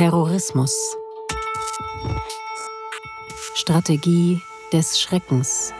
Terrorismus. 0.00 0.74
Strategie 3.54 4.40
des 4.72 4.98
Schreckens. 4.98 5.74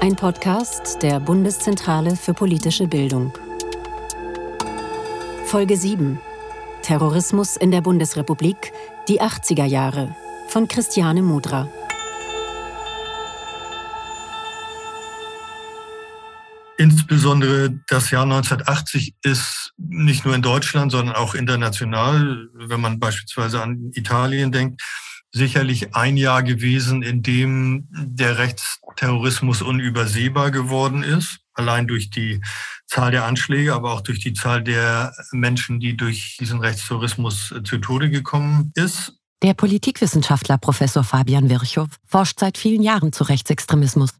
Ein 0.00 0.16
Podcast 0.16 1.00
der 1.00 1.20
Bundeszentrale 1.20 2.16
für 2.16 2.34
politische 2.34 2.88
Bildung. 2.88 3.32
Folge 5.44 5.76
7. 5.76 6.18
Terrorismus 6.82 7.56
in 7.56 7.70
der 7.70 7.82
Bundesrepublik, 7.82 8.72
die 9.06 9.22
80er 9.22 9.66
Jahre 9.66 10.16
von 10.48 10.66
Christiane 10.66 11.22
Mudra. 11.22 11.68
Insbesondere 16.78 17.78
das 17.86 18.10
Jahr 18.10 18.24
1980 18.24 19.14
ist 19.22 19.57
nicht 20.04 20.24
nur 20.24 20.34
in 20.34 20.42
Deutschland, 20.42 20.92
sondern 20.92 21.14
auch 21.14 21.34
international, 21.34 22.48
wenn 22.54 22.80
man 22.80 22.98
beispielsweise 22.98 23.62
an 23.62 23.90
Italien 23.94 24.52
denkt, 24.52 24.82
sicherlich 25.30 25.94
ein 25.94 26.16
Jahr 26.16 26.42
gewesen, 26.42 27.02
in 27.02 27.22
dem 27.22 27.88
der 27.90 28.38
Rechtsterrorismus 28.38 29.62
unübersehbar 29.62 30.50
geworden 30.50 31.02
ist. 31.02 31.40
Allein 31.54 31.86
durch 31.86 32.10
die 32.10 32.40
Zahl 32.86 33.10
der 33.10 33.24
Anschläge, 33.24 33.74
aber 33.74 33.92
auch 33.92 34.00
durch 34.00 34.20
die 34.20 34.32
Zahl 34.32 34.62
der 34.62 35.12
Menschen, 35.32 35.80
die 35.80 35.96
durch 35.96 36.36
diesen 36.40 36.60
Rechtsterrorismus 36.60 37.54
zu 37.64 37.78
Tode 37.78 38.10
gekommen 38.10 38.72
ist. 38.74 39.14
Der 39.42 39.54
Politikwissenschaftler 39.54 40.58
Professor 40.58 41.04
Fabian 41.04 41.48
Virchow 41.48 41.88
forscht 42.06 42.40
seit 42.40 42.58
vielen 42.58 42.82
Jahren 42.82 43.12
zu 43.12 43.24
Rechtsextremismus. 43.24 44.10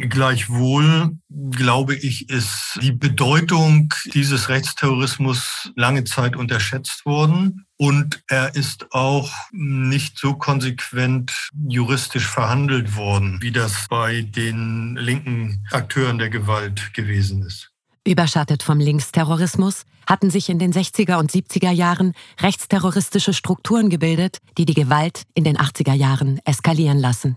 Gleichwohl, 0.00 1.16
glaube 1.50 1.94
ich, 1.94 2.28
ist 2.30 2.78
die 2.82 2.92
Bedeutung 2.92 3.92
dieses 4.12 4.48
Rechtsterrorismus 4.48 5.72
lange 5.76 6.04
Zeit 6.04 6.36
unterschätzt 6.36 7.04
worden. 7.06 7.66
Und 7.76 8.22
er 8.28 8.54
ist 8.54 8.92
auch 8.92 9.30
nicht 9.50 10.18
so 10.18 10.34
konsequent 10.34 11.50
juristisch 11.68 12.26
verhandelt 12.26 12.96
worden, 12.96 13.38
wie 13.40 13.52
das 13.52 13.86
bei 13.88 14.22
den 14.22 14.96
linken 14.96 15.64
Akteuren 15.70 16.18
der 16.18 16.30
Gewalt 16.30 16.94
gewesen 16.94 17.42
ist. 17.42 17.70
Überschattet 18.06 18.62
vom 18.62 18.80
Linksterrorismus 18.80 19.84
hatten 20.06 20.30
sich 20.30 20.48
in 20.48 20.58
den 20.58 20.72
60er 20.72 21.18
und 21.18 21.30
70er 21.30 21.70
Jahren 21.70 22.14
rechtsterroristische 22.40 23.32
Strukturen 23.32 23.90
gebildet, 23.90 24.38
die 24.58 24.64
die 24.64 24.74
Gewalt 24.74 25.22
in 25.34 25.44
den 25.44 25.56
80er 25.56 25.94
Jahren 25.94 26.40
eskalieren 26.44 26.98
lassen. 26.98 27.36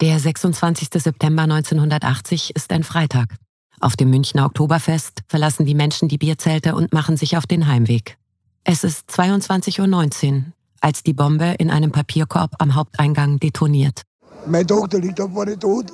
Der 0.00 0.18
26. 0.18 0.88
September 0.92 1.42
1980 1.42 2.56
ist 2.56 2.72
ein 2.72 2.82
Freitag. 2.82 3.36
Auf 3.78 3.94
dem 3.94 4.10
Münchner 4.10 4.44
Oktoberfest 4.46 5.20
verlassen 5.28 5.66
die 5.66 5.76
Menschen 5.76 6.08
die 6.08 6.18
Bierzelte 6.18 6.74
und 6.74 6.92
machen 6.92 7.16
sich 7.16 7.36
auf 7.36 7.46
den 7.46 7.68
Heimweg. 7.68 8.18
Es 8.64 8.82
ist 8.82 9.08
22.19 9.08 10.32
Uhr, 10.32 10.42
als 10.80 11.04
die 11.04 11.12
Bombe 11.12 11.54
in 11.58 11.70
einem 11.70 11.92
Papierkorb 11.92 12.56
am 12.58 12.74
Haupteingang 12.74 13.38
detoniert. 13.38 14.02
Meine 14.46 14.66
Tochter 14.66 14.98
liegt 14.98 15.20
da 15.20 15.28
vorne 15.28 15.56
tot, 15.56 15.92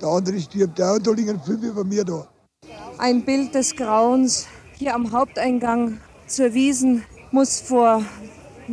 der 0.00 0.08
andere 0.08 0.40
stirbt 0.40 0.80
auch 0.80 0.94
und 0.94 1.04
da 1.04 1.10
liegen 1.10 1.40
fünf 1.40 1.64
über 1.64 1.82
mir 1.82 2.04
da. 2.04 2.28
Ein 2.98 3.24
Bild 3.24 3.52
des 3.52 3.74
Grauens 3.74 4.46
hier 4.76 4.94
am 4.94 5.10
Haupteingang 5.10 5.98
zur 6.28 6.54
Wiesen 6.54 7.02
muss 7.32 7.60
vor 7.60 8.00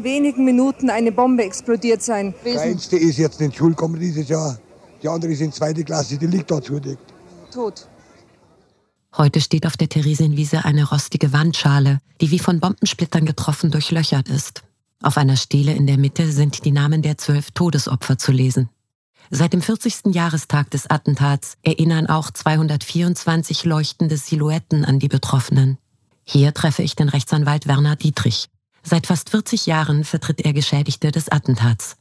wenigen 0.04 0.46
Minuten 0.46 0.90
eine 0.90 1.12
Bombe 1.12 1.44
explodiert 1.44 2.02
sein. 2.02 2.34
Die 2.46 2.52
Kleinste 2.52 2.98
ist 2.98 3.18
jetzt 3.18 3.42
in 3.42 3.52
die 3.52 3.58
Schule 3.58 3.72
gekommen 3.72 4.00
dieses 4.00 4.28
Jahr. 4.28 4.60
Die 5.02 5.08
andere 5.08 5.32
ist 5.32 5.42
in 5.42 5.52
zweite 5.52 5.84
Klasse, 5.84 6.18
die 6.18 6.28
liegt 6.28 6.50
da 6.52 6.62
zudeckt. 6.62 7.14
Tot. 7.54 7.88
Heute 9.18 9.40
steht 9.40 9.66
auf 9.66 9.78
der 9.78 9.88
Theresienwiese 9.88 10.66
eine 10.66 10.90
rostige 10.90 11.32
Wandschale, 11.32 12.00
die 12.20 12.32
wie 12.32 12.40
von 12.40 12.60
Bombensplittern 12.60 13.26
getroffen 13.26 13.72
durchlöchert 13.72 14.28
ist. 14.28 14.64
Auf 15.02 15.18
einer 15.18 15.38
Stele 15.38 15.74
in 15.74 15.88
der 15.88 15.98
Mitte 15.98 16.32
sind 16.32 16.66
die 16.66 16.72
Namen 16.72 17.02
der 17.02 17.18
zwölf 17.18 17.52
Todesopfer 17.52 18.18
zu 18.18 18.32
lesen. 18.32 18.70
Seit 19.30 19.54
dem 19.54 19.62
40. 19.62 20.14
Jahrestag 20.14 20.70
des 20.72 20.90
Attentats 20.90 21.58
erinnern 21.64 22.08
auch 22.08 22.30
224 22.30 23.64
leuchtende 23.66 24.18
Silhouetten 24.18 24.86
an 24.86 25.00
die 25.00 25.08
Betroffenen. 25.08 25.78
Hier 26.24 26.54
treffe 26.54 26.84
ich 26.84 26.96
den 26.96 27.10
Rechtsanwalt 27.10 27.68
Werner 27.68 27.96
Dietrich. 27.96 28.48
Seit 28.88 29.08
fast 29.08 29.32
40 29.32 29.66
Jahren 29.66 30.04
vertritt 30.04 30.42
er 30.42 30.54
Geschädigte 30.54 31.12
des 31.12 31.30
Attentats. 31.30 31.98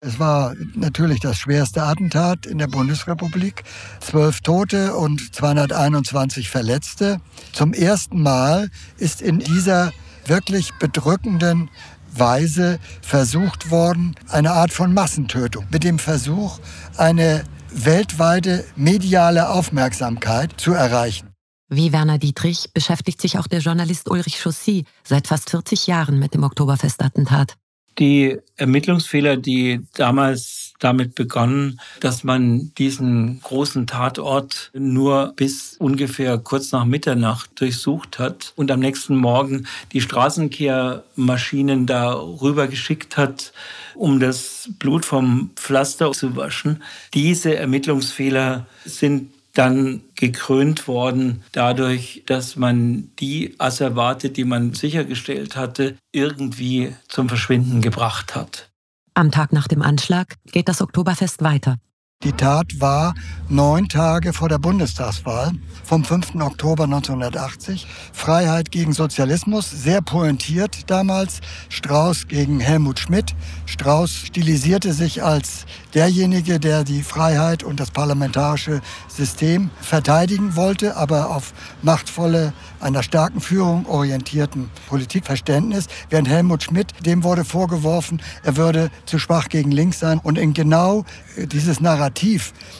Es 0.00 0.20
war 0.20 0.54
natürlich 0.74 1.18
das 1.18 1.36
schwerste 1.36 1.82
Attentat 1.82 2.46
in 2.46 2.58
der 2.58 2.68
Bundesrepublik. 2.68 3.64
Zwölf 3.98 4.40
Tote 4.42 4.94
und 4.94 5.34
221 5.34 6.48
Verletzte. 6.48 7.20
Zum 7.52 7.72
ersten 7.72 8.22
Mal 8.22 8.70
ist 8.98 9.20
in 9.20 9.40
dieser 9.40 9.92
wirklich 10.26 10.72
bedrückenden 10.74 11.68
Weise 12.12 12.78
versucht 13.02 13.72
worden, 13.72 14.14
eine 14.28 14.52
Art 14.52 14.72
von 14.72 14.94
Massentötung 14.94 15.66
mit 15.72 15.82
dem 15.82 15.98
Versuch, 15.98 16.60
eine 16.96 17.42
weltweite 17.70 18.64
mediale 18.76 19.48
Aufmerksamkeit 19.48 20.54
zu 20.56 20.72
erreichen. 20.72 21.27
Wie 21.70 21.92
Werner 21.92 22.16
Dietrich 22.16 22.70
beschäftigt 22.72 23.20
sich 23.20 23.38
auch 23.38 23.46
der 23.46 23.60
Journalist 23.60 24.10
Ulrich 24.10 24.40
Chaussy 24.42 24.84
seit 25.04 25.26
fast 25.26 25.50
40 25.50 25.86
Jahren 25.86 26.18
mit 26.18 26.32
dem 26.32 26.42
Oktoberfestattentat. 26.42 27.56
Die 27.98 28.38
Ermittlungsfehler, 28.56 29.36
die 29.36 29.80
damals 29.94 30.72
damit 30.78 31.14
begonnen, 31.14 31.80
dass 32.00 32.24
man 32.24 32.72
diesen 32.78 33.40
großen 33.40 33.86
Tatort 33.86 34.70
nur 34.72 35.32
bis 35.36 35.76
ungefähr 35.78 36.38
kurz 36.38 36.72
nach 36.72 36.84
Mitternacht 36.84 37.60
durchsucht 37.60 38.18
hat 38.18 38.52
und 38.56 38.70
am 38.70 38.80
nächsten 38.80 39.16
Morgen 39.16 39.66
die 39.92 40.00
Straßenkehrmaschinen 40.00 41.86
darüber 41.86 42.68
geschickt 42.68 43.16
hat, 43.16 43.52
um 43.94 44.20
das 44.20 44.70
Blut 44.78 45.04
vom 45.04 45.50
Pflaster 45.56 46.12
zu 46.12 46.36
waschen. 46.36 46.82
Diese 47.12 47.56
Ermittlungsfehler 47.56 48.66
sind 48.84 49.32
dann 49.58 50.02
gekrönt 50.14 50.86
worden 50.86 51.42
dadurch, 51.52 52.22
dass 52.26 52.54
man 52.54 53.10
die 53.18 53.56
Asservate, 53.58 54.30
die 54.30 54.44
man 54.44 54.72
sichergestellt 54.72 55.56
hatte, 55.56 55.96
irgendwie 56.12 56.94
zum 57.08 57.28
Verschwinden 57.28 57.82
gebracht 57.82 58.36
hat. 58.36 58.70
Am 59.14 59.32
Tag 59.32 59.52
nach 59.52 59.66
dem 59.66 59.82
Anschlag 59.82 60.36
geht 60.52 60.68
das 60.68 60.80
Oktoberfest 60.80 61.42
weiter. 61.42 61.78
Die 62.24 62.32
Tat 62.32 62.80
war 62.80 63.14
neun 63.48 63.88
Tage 63.88 64.32
vor 64.32 64.48
der 64.48 64.58
Bundestagswahl 64.58 65.52
vom 65.84 66.02
5. 66.04 66.34
Oktober 66.40 66.82
1980. 66.82 67.86
Freiheit 68.12 68.72
gegen 68.72 68.92
Sozialismus, 68.92 69.70
sehr 69.70 70.02
pointiert 70.02 70.90
damals. 70.90 71.40
Strauß 71.68 72.26
gegen 72.26 72.58
Helmut 72.58 72.98
Schmidt. 72.98 73.36
Strauß 73.66 74.10
stilisierte 74.10 74.94
sich 74.94 75.22
als 75.22 75.64
derjenige, 75.94 76.58
der 76.58 76.82
die 76.82 77.04
Freiheit 77.04 77.62
und 77.62 77.78
das 77.78 77.92
parlamentarische 77.92 78.80
System 79.06 79.70
verteidigen 79.80 80.56
wollte, 80.56 80.96
aber 80.96 81.30
auf 81.30 81.54
machtvolle, 81.82 82.52
einer 82.80 83.04
starken 83.04 83.40
Führung 83.40 83.86
orientierten 83.86 84.70
Politikverständnis, 84.88 85.86
während 86.10 86.28
Helmut 86.28 86.64
Schmidt, 86.64 86.92
dem 87.06 87.22
wurde 87.22 87.44
vorgeworfen, 87.44 88.20
er 88.42 88.56
würde 88.56 88.90
zu 89.06 89.20
schwach 89.20 89.48
gegen 89.48 89.70
links 89.70 90.00
sein. 90.00 90.20
Und 90.22 90.36
in 90.36 90.52
genau 90.52 91.04
dieses 91.36 91.80
Narrativ 91.80 92.07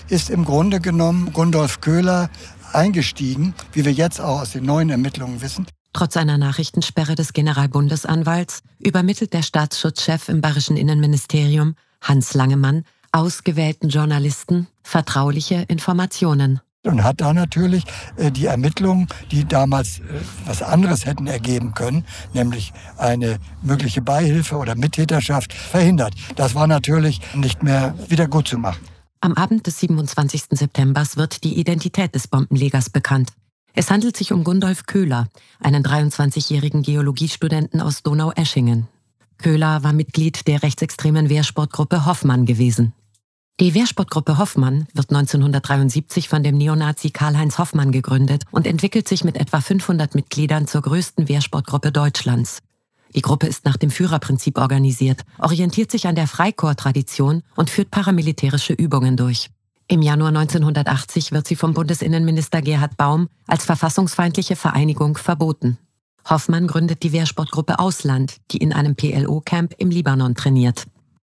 ist 0.09 0.31
im 0.31 0.44
Grunde 0.44 0.81
genommen 0.81 1.33
Gundolf 1.33 1.81
Köhler 1.81 2.31
eingestiegen, 2.72 3.55
wie 3.72 3.84
wir 3.84 3.93
jetzt 3.93 4.21
auch 4.21 4.43
aus 4.43 4.53
den 4.53 4.65
neuen 4.65 4.91
Ermittlungen 4.91 5.41
wissen. 5.41 5.66
Trotz 5.93 6.16
einer 6.16 6.39
Nachrichtensperre 6.39 7.15
des 7.15 7.33
Generalbundesanwalts 7.33 8.61
übermittelt 8.78 9.33
der 9.33 9.43
Staatsschutzchef 9.43 10.28
im 10.28 10.41
bayerischen 10.41 10.77
Innenministerium, 10.77 11.75
Hans 12.00 12.34
Langemann, 12.34 12.84
ausgewählten 13.12 13.89
Journalisten 13.89 14.69
vertrauliche 14.83 15.65
Informationen. 15.69 16.60
Und 16.84 17.03
hat 17.03 17.21
da 17.21 17.34
natürlich 17.34 17.84
äh, 18.16 18.31
die 18.31 18.47
Ermittlungen, 18.47 19.09
die 19.33 19.45
damals 19.45 19.99
äh, 19.99 20.03
was 20.47 20.62
anderes 20.62 21.05
hätten 21.06 21.27
ergeben 21.27 21.74
können, 21.74 22.04
nämlich 22.33 22.72
eine 22.97 23.39
mögliche 23.63 24.01
Beihilfe 24.01 24.57
oder 24.57 24.77
Mittäterschaft, 24.77 25.53
verhindert. 25.53 26.15
Das 26.36 26.54
war 26.54 26.66
natürlich 26.66 27.21
nicht 27.34 27.63
mehr 27.63 27.95
wieder 28.09 28.28
gut 28.28 28.47
zu 28.47 28.59
machen. 28.59 28.78
Am 29.20 29.34
Abend 29.34 29.66
des 29.66 29.80
27. 29.80 30.44
September 30.53 31.04
wird 31.16 31.42
die 31.42 31.59
Identität 31.59 32.15
des 32.15 32.28
Bombenlegers 32.28 32.88
bekannt. 32.88 33.30
Es 33.74 33.91
handelt 33.91 34.16
sich 34.16 34.32
um 34.32 34.44
Gundolf 34.44 34.86
Köhler, 34.86 35.28
einen 35.59 35.84
23-jährigen 35.84 36.82
Geologiestudenten 36.82 37.80
aus 37.80 38.03
Donau-Eschingen. 38.04 38.86
Köhler 39.38 39.82
war 39.82 39.92
Mitglied 39.92 40.47
der 40.47 40.62
rechtsextremen 40.62 41.28
Wehrsportgruppe 41.28 42.06
Hoffmann 42.06 42.47
gewesen. 42.47 42.92
Die 43.60 43.74
Wehrsportgruppe 43.74 44.38
Hoffmann 44.38 44.86
wird 44.94 45.10
1973 45.10 46.28
von 46.28 46.44
dem 46.44 46.56
Neonazi 46.56 47.10
Karl-Heinz 47.10 47.59
Hoffmann 47.59 47.91
gegründet 47.91 48.44
und 48.53 48.68
entwickelt 48.68 49.09
sich 49.09 49.24
mit 49.24 49.36
etwa 49.36 49.60
500 49.60 50.14
Mitgliedern 50.14 50.68
zur 50.68 50.82
größten 50.82 51.28
Wehrsportgruppe 51.28 51.91
Deutschlands. 51.91 52.60
Die 53.15 53.22
Gruppe 53.22 53.47
ist 53.47 53.65
nach 53.65 53.77
dem 53.77 53.91
Führerprinzip 53.91 54.59
organisiert, 54.59 55.22
orientiert 55.39 55.91
sich 55.91 56.07
an 56.07 56.15
der 56.15 56.27
Freikorps-Tradition 56.27 57.43
und 57.57 57.71
führt 57.71 57.91
paramilitärische 57.91 58.72
Übungen 58.72 59.16
durch. 59.16 59.51
Im 59.87 60.03
Januar 60.03 60.28
1980 60.28 61.33
wird 61.33 61.49
sie 61.49 61.57
vom 61.57 61.72
Bundesinnenminister 61.72 62.60
Gerhard 62.60 62.97
Baum 62.97 63.28
als 63.47 63.65
verfassungsfeindliche 63.65 64.55
Vereinigung 64.55 65.16
verboten. 65.16 65.78
Hoffmann 66.28 66.66
gründet 66.66 67.03
die 67.03 67.13
Wehrsportgruppe 67.13 67.78
Ausland, 67.78 68.37
die 68.51 68.59
in 68.59 68.75
einem 68.75 68.97
PLO-Camp 68.97 69.75
im 69.78 69.91
Libanon 69.91 70.34
trainiert 70.34 70.87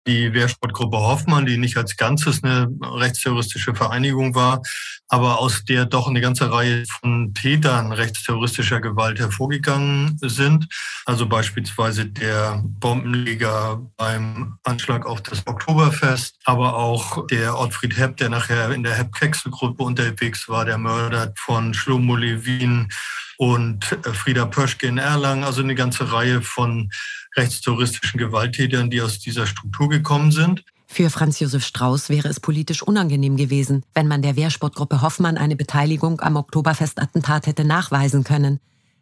die 0.09 0.33
Wehrsportgruppe 0.33 0.97
Hoffmann, 0.97 1.47
die 1.47 1.59
nicht 1.59 1.77
als 1.77 1.97
Ganzes 1.97 2.43
eine 2.43 2.69
rechtsterroristische 2.83 3.75
Vereinigung 3.75 4.35
war, 4.35 4.63
aber 5.09 5.39
aus 5.39 5.65
der 5.65 5.85
doch 5.85 6.09
eine 6.09 6.21
ganze 6.21 6.51
Reihe 6.51 6.85
von 7.01 7.35
Tätern 7.35 7.93
rechtsterroristischer 7.93 8.81
Gewalt 8.81 9.19
hervorgegangen 9.19 10.19
sind. 10.23 10.67
Also 11.05 11.27
beispielsweise 11.27 12.07
der 12.07 12.63
Bombenleger 12.65 13.81
beim 13.97 14.59
Anschlag 14.65 15.07
auf 15.07 15.23
das 15.23 15.47
Oktoberfest, 15.47 16.37
aber 16.45 16.77
auch 16.77 17.27
der 17.27 17.59
Ottfried 17.59 17.97
Hepp, 17.99 18.17
der 18.17 18.31
nachher 18.31 18.71
in 18.71 18.83
der 18.83 18.95
Hepp-Keksel-Gruppe 18.95 19.83
unterwegs 19.83 20.49
war, 20.49 20.65
der 20.65 20.79
Mörder 20.79 21.33
von 21.37 21.75
Schlomo 21.75 22.17
Levin 22.17 22.89
und 23.37 23.85
Frieda 23.85 24.47
Pöschke 24.47 24.89
in 24.89 24.99
Erlangen. 24.99 25.45
Also 25.45 25.63
eine 25.63 25.75
ganze 25.75 26.13
Reihe 26.13 26.43
von 26.43 26.91
rechtsterroristischen 27.39 28.19
Gewalttätern, 28.19 28.91
die 28.91 29.01
aus 29.01 29.19
dieser 29.19 29.47
Struktur 29.47 29.89
gekommen 29.89 30.33
sind. 30.33 30.65
Für 30.87 31.11
Franz 31.11 31.39
Josef 31.39 31.65
Strauß 31.65 32.09
wäre 32.09 32.29
es 32.29 32.41
politisch 32.41 32.83
unangenehm 32.83 33.37
gewesen, 33.37 33.85
wenn 33.95 34.09
man 34.09 34.23
der 34.23 34.37
Wehrsportgruppe 34.37 35.03
Hoffmann 35.03 35.37
eine 35.37 35.55
Beteiligung 35.55 36.21
am 36.21 36.37
Oktoberfestattentat 36.37 37.47
hätte 37.47 37.65
nachweisen 37.65 38.25
können. 38.25 38.59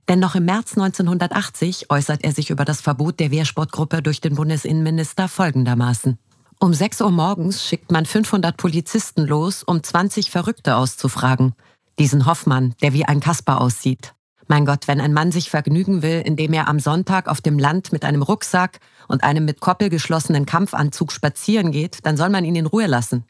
Denn 0.08 0.18
noch 0.18 0.34
im 0.34 0.44
März 0.44 0.76
1980 0.76 1.90
äußert 1.90 2.22
er 2.24 2.32
sich 2.32 2.50
über 2.50 2.64
das 2.64 2.80
Verbot 2.80 3.18
der 3.18 3.30
Wehrsportgruppe 3.30 4.02
durch 4.02 4.20
den 4.20 4.34
Bundesinnenminister 4.34 5.28
folgendermaßen. 5.28 6.18
Um 6.58 6.74
6 6.74 7.02
Uhr 7.02 7.10
morgens 7.10 7.64
schickt 7.64 7.90
man 7.92 8.06
500 8.06 8.56
Polizisten 8.56 9.26
los, 9.26 9.62
um 9.62 9.82
20 9.82 10.30
Verrückte 10.30 10.76
auszufragen. 10.76 11.54
Diesen 11.98 12.26
Hoffmann, 12.26 12.74
der 12.82 12.92
wie 12.92 13.04
ein 13.04 13.20
Kasper 13.20 13.60
aussieht. 13.60 14.15
Mein 14.48 14.64
Gott, 14.64 14.86
wenn 14.86 15.00
ein 15.00 15.12
Mann 15.12 15.32
sich 15.32 15.50
vergnügen 15.50 16.02
will, 16.02 16.22
indem 16.24 16.52
er 16.52 16.68
am 16.68 16.78
Sonntag 16.78 17.28
auf 17.28 17.40
dem 17.40 17.58
Land 17.58 17.92
mit 17.92 18.04
einem 18.04 18.22
Rucksack 18.22 18.78
und 19.08 19.24
einem 19.24 19.44
mit 19.44 19.60
Koppel 19.60 19.90
geschlossenen 19.90 20.46
Kampfanzug 20.46 21.10
spazieren 21.10 21.72
geht, 21.72 22.06
dann 22.06 22.16
soll 22.16 22.28
man 22.28 22.44
ihn 22.44 22.54
in 22.54 22.66
Ruhe 22.66 22.86
lassen. 22.86 23.24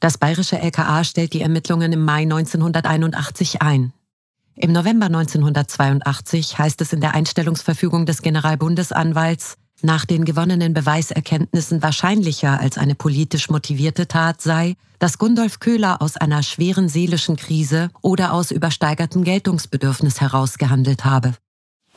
Das 0.00 0.18
bayerische 0.18 0.58
LKA 0.58 1.04
stellt 1.04 1.32
die 1.32 1.40
Ermittlungen 1.40 1.92
im 1.92 2.04
Mai 2.04 2.22
1981 2.22 3.62
ein. 3.62 3.92
Im 4.54 4.72
November 4.72 5.06
1982 5.06 6.58
heißt 6.58 6.80
es 6.80 6.92
in 6.92 7.00
der 7.00 7.14
Einstellungsverfügung 7.14 8.06
des 8.06 8.22
Generalbundesanwalts, 8.22 9.56
nach 9.82 10.04
den 10.04 10.24
gewonnenen 10.24 10.74
Beweiserkenntnissen 10.74 11.82
wahrscheinlicher 11.82 12.58
als 12.58 12.78
eine 12.78 12.96
politisch 12.96 13.48
motivierte 13.48 14.08
Tat 14.08 14.42
sei, 14.42 14.74
dass 14.98 15.18
Gundolf 15.18 15.60
Köhler 15.60 16.02
aus 16.02 16.16
einer 16.16 16.42
schweren 16.42 16.88
seelischen 16.88 17.36
Krise 17.36 17.90
oder 18.02 18.32
aus 18.32 18.50
übersteigertem 18.50 19.22
Geltungsbedürfnis 19.24 20.20
heraus 20.20 20.58
gehandelt 20.58 21.04
habe. 21.04 21.34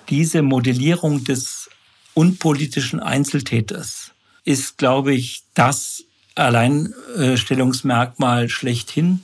Diese 0.10 0.42
Modellierung 0.42 1.24
des 1.24 1.70
unpolitischen 2.14 3.00
Einzeltäters 3.00 4.12
ist, 4.44 4.78
glaube 4.78 5.14
ich, 5.14 5.44
das 5.54 6.04
Alleinstellungsmerkmal 6.36 8.50
schlechthin 8.50 9.24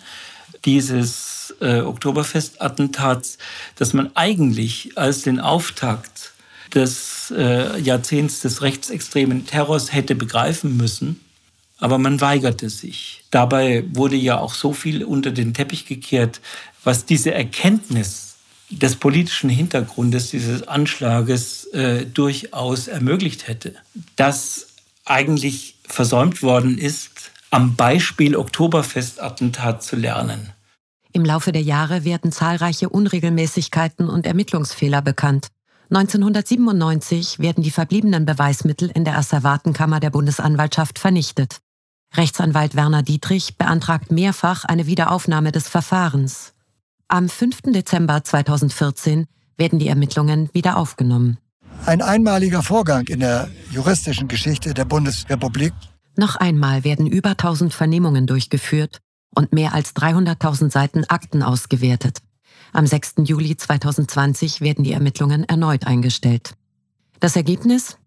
dieses 0.65 1.53
äh, 1.61 1.81
Oktoberfestattentats, 1.81 3.37
dass 3.75 3.93
man 3.93 4.09
eigentlich 4.15 4.97
als 4.97 5.21
den 5.21 5.39
Auftakt 5.39 6.33
des 6.73 7.31
äh, 7.35 7.79
Jahrzehnts 7.79 8.41
des 8.41 8.61
rechtsextremen 8.61 9.45
Terrors 9.45 9.93
hätte 9.93 10.15
begreifen 10.15 10.75
müssen. 10.77 11.21
Aber 11.79 11.97
man 11.97 12.21
weigerte 12.21 12.69
sich. 12.69 13.23
Dabei 13.29 13.85
wurde 13.93 14.15
ja 14.15 14.39
auch 14.39 14.53
so 14.53 14.73
viel 14.73 15.03
unter 15.03 15.31
den 15.31 15.53
Teppich 15.53 15.85
gekehrt, 15.85 16.41
was 16.83 17.05
diese 17.05 17.33
Erkenntnis 17.33 18.35
des 18.69 18.95
politischen 18.95 19.49
Hintergrundes 19.49 20.31
dieses 20.31 20.67
Anschlages 20.67 21.65
äh, 21.73 22.05
durchaus 22.05 22.87
ermöglicht 22.87 23.47
hätte. 23.47 23.75
Dass 24.15 24.67
eigentlich 25.05 25.75
versäumt 25.87 26.43
worden 26.43 26.77
ist, 26.77 27.31
am 27.49 27.75
Beispiel 27.75 28.35
Oktoberfestattentat 28.35 29.83
zu 29.83 29.95
lernen. 29.95 30.51
Im 31.13 31.23
Laufe 31.23 31.51
der 31.51 31.61
Jahre 31.61 32.03
werden 32.03 32.31
zahlreiche 32.31 32.89
Unregelmäßigkeiten 32.89 34.09
und 34.09 34.25
Ermittlungsfehler 34.25 35.01
bekannt. 35.01 35.47
1997 35.89 37.39
werden 37.39 37.63
die 37.63 37.71
verbliebenen 37.71 38.25
Beweismittel 38.25 38.91
in 38.93 39.05
der 39.05 39.17
Asservatenkammer 39.17 40.01
der 40.01 40.09
Bundesanwaltschaft 40.09 40.99
vernichtet. 40.99 41.59
Rechtsanwalt 42.17 42.75
Werner 42.75 43.03
Dietrich 43.03 43.57
beantragt 43.57 44.11
mehrfach 44.11 44.65
eine 44.65 44.87
Wiederaufnahme 44.87 45.51
des 45.51 45.67
Verfahrens. 45.67 46.53
Am 47.07 47.29
5. 47.29 47.73
Dezember 47.73 48.23
2014 48.23 49.27
werden 49.55 49.77
die 49.77 49.87
Ermittlungen 49.87 50.49
wieder 50.51 50.77
aufgenommen. 50.77 51.37
Ein 51.85 52.01
einmaliger 52.01 52.63
Vorgang 52.63 53.05
in 53.05 53.19
der 53.19 53.49
juristischen 53.69 54.27
Geschichte 54.27 54.73
der 54.73 54.85
Bundesrepublik. 54.85 55.73
Noch 56.15 56.35
einmal 56.35 56.83
werden 56.83 57.05
über 57.05 57.29
1000 57.29 57.71
Vernehmungen 57.71 58.25
durchgeführt 58.25 58.99
und 59.35 59.53
mehr 59.53 59.75
als 59.75 59.95
300.000 59.95 60.71
Seiten 60.71 61.05
Akten 61.05 61.43
ausgewertet. 61.43 62.17
Am 62.73 62.87
6. 62.87 63.13
Juli 63.25 63.55
2020 63.55 64.61
werden 64.61 64.83
die 64.83 64.93
Ermittlungen 64.93 65.43
erneut 65.43 65.85
eingestellt. 65.85 66.55
Das 67.19 67.35
Ergebnis? 67.35 67.97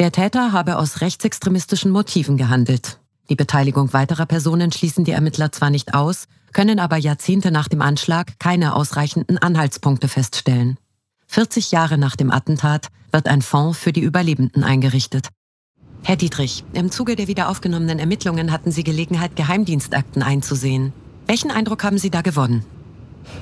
Der 0.00 0.10
Täter 0.10 0.52
habe 0.52 0.76
aus 0.76 1.00
rechtsextremistischen 1.00 1.92
Motiven 1.92 2.36
gehandelt. 2.36 2.98
Die 3.30 3.36
Beteiligung 3.36 3.92
weiterer 3.92 4.26
Personen 4.26 4.72
schließen 4.72 5.04
die 5.04 5.12
Ermittler 5.12 5.52
zwar 5.52 5.70
nicht 5.70 5.94
aus, 5.94 6.26
können 6.52 6.80
aber 6.80 6.96
Jahrzehnte 6.96 7.52
nach 7.52 7.68
dem 7.68 7.80
Anschlag 7.80 8.40
keine 8.40 8.74
ausreichenden 8.74 9.38
Anhaltspunkte 9.38 10.08
feststellen. 10.08 10.78
40 11.28 11.70
Jahre 11.70 11.96
nach 11.96 12.16
dem 12.16 12.32
Attentat 12.32 12.88
wird 13.12 13.28
ein 13.28 13.40
Fonds 13.40 13.78
für 13.78 13.92
die 13.92 14.00
Überlebenden 14.00 14.64
eingerichtet. 14.64 15.28
Herr 16.02 16.16
Dietrich, 16.16 16.64
im 16.72 16.90
Zuge 16.90 17.14
der 17.14 17.28
wiederaufgenommenen 17.28 18.00
Ermittlungen 18.00 18.50
hatten 18.50 18.72
Sie 18.72 18.82
Gelegenheit, 18.82 19.36
Geheimdienstakten 19.36 20.24
einzusehen. 20.24 20.92
Welchen 21.28 21.52
Eindruck 21.52 21.84
haben 21.84 21.98
Sie 21.98 22.10
da 22.10 22.22
gewonnen? 22.22 22.64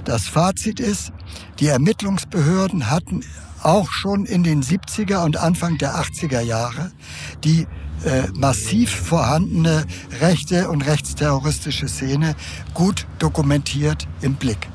Das 0.05 0.26
Fazit 0.26 0.81
ist, 0.81 1.12
die 1.61 1.69
Ermittlungsbehörden 1.69 2.90
hatten 2.90 3.25
auch 3.62 3.90
schon 3.90 4.26
in 4.26 4.43
den 4.43 4.62
70er 4.62 5.25
und 5.25 5.38
Anfang 5.38 5.79
der 5.79 5.94
80er 5.94 6.40
Jahre 6.40 6.93
die 7.43 7.67
äh, 8.04 8.28
massiv 8.34 8.90
vorhandene 8.90 9.84
rechte 10.20 10.68
und 10.68 10.86
rechtsterroristische 10.86 11.88
Szene 11.88 12.34
gut 12.74 13.06
dokumentiert 13.18 14.06
im 14.20 14.34
Blick. 14.34 14.68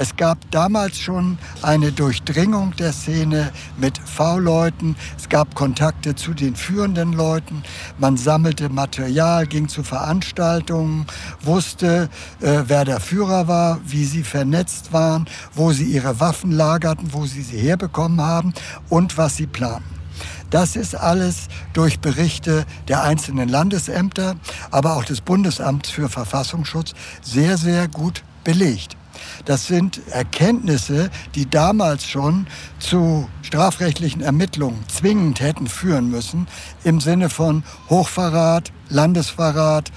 Es 0.00 0.16
gab 0.16 0.50
damals 0.50 0.98
schon 0.98 1.36
eine 1.60 1.92
Durchdringung 1.92 2.74
der 2.76 2.94
Szene 2.94 3.52
mit 3.76 3.98
V-Leuten. 3.98 4.96
Es 5.18 5.28
gab 5.28 5.54
Kontakte 5.54 6.14
zu 6.14 6.32
den 6.32 6.56
führenden 6.56 7.12
Leuten. 7.12 7.62
Man 7.98 8.16
sammelte 8.16 8.70
Material, 8.70 9.46
ging 9.46 9.68
zu 9.68 9.82
Veranstaltungen, 9.82 11.04
wusste, 11.42 12.08
äh, 12.40 12.62
wer 12.66 12.86
der 12.86 12.98
Führer 12.98 13.46
war, 13.46 13.78
wie 13.84 14.06
sie 14.06 14.22
vernetzt 14.22 14.94
waren, 14.94 15.26
wo 15.52 15.72
sie 15.72 15.84
ihre 15.84 16.18
Waffen 16.18 16.52
lagerten, 16.52 17.12
wo 17.12 17.26
sie 17.26 17.42
sie 17.42 17.58
herbekommen 17.58 18.22
haben 18.22 18.54
und 18.88 19.18
was 19.18 19.36
sie 19.36 19.46
planten. 19.46 19.99
Das 20.50 20.76
ist 20.76 20.94
alles 20.94 21.48
durch 21.72 22.00
Berichte 22.00 22.66
der 22.88 23.02
einzelnen 23.02 23.48
Landesämter, 23.48 24.34
aber 24.70 24.96
auch 24.96 25.04
des 25.04 25.20
Bundesamts 25.20 25.90
für 25.90 26.08
Verfassungsschutz 26.08 26.94
sehr, 27.22 27.56
sehr 27.56 27.88
gut 27.88 28.22
belegt. 28.44 28.96
Das 29.44 29.66
sind 29.66 30.00
Erkenntnisse, 30.10 31.10
die 31.34 31.48
damals 31.48 32.04
schon 32.04 32.46
zu 32.78 33.28
strafrechtlichen 33.42 34.22
Ermittlungen 34.22 34.84
zwingend 34.88 35.40
hätten 35.40 35.66
führen 35.66 36.10
müssen, 36.10 36.46
im 36.84 37.00
Sinne 37.00 37.30
von 37.30 37.62
Hochverrat, 37.88 38.72
Landesverrat, 38.88 39.90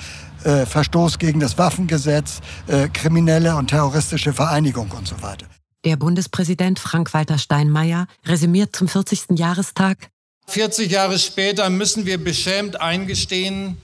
äh, 0.44 0.66
Verstoß 0.66 1.20
gegen 1.20 1.40
das 1.40 1.58
Waffengesetz, 1.58 2.42
äh, 2.68 2.90
kriminelle 2.90 3.56
und 3.56 3.68
terroristische 3.68 4.34
Vereinigung 4.34 4.92
und 4.92 5.08
so 5.08 5.22
weiter. 5.22 5.48
Der 5.86 5.98
Bundespräsident 5.98 6.80
Frank-Walter 6.80 7.38
Steinmeier 7.38 8.08
resümiert 8.26 8.76
zum 8.76 8.88
40. 8.88 9.38
Jahrestag. 9.38 10.10
40 10.48 10.92
Jahre 10.92 11.20
später 11.20 11.70
müssen 11.70 12.06
wir 12.06 12.24
beschämt 12.24 12.80
eingestehen, 12.80 13.78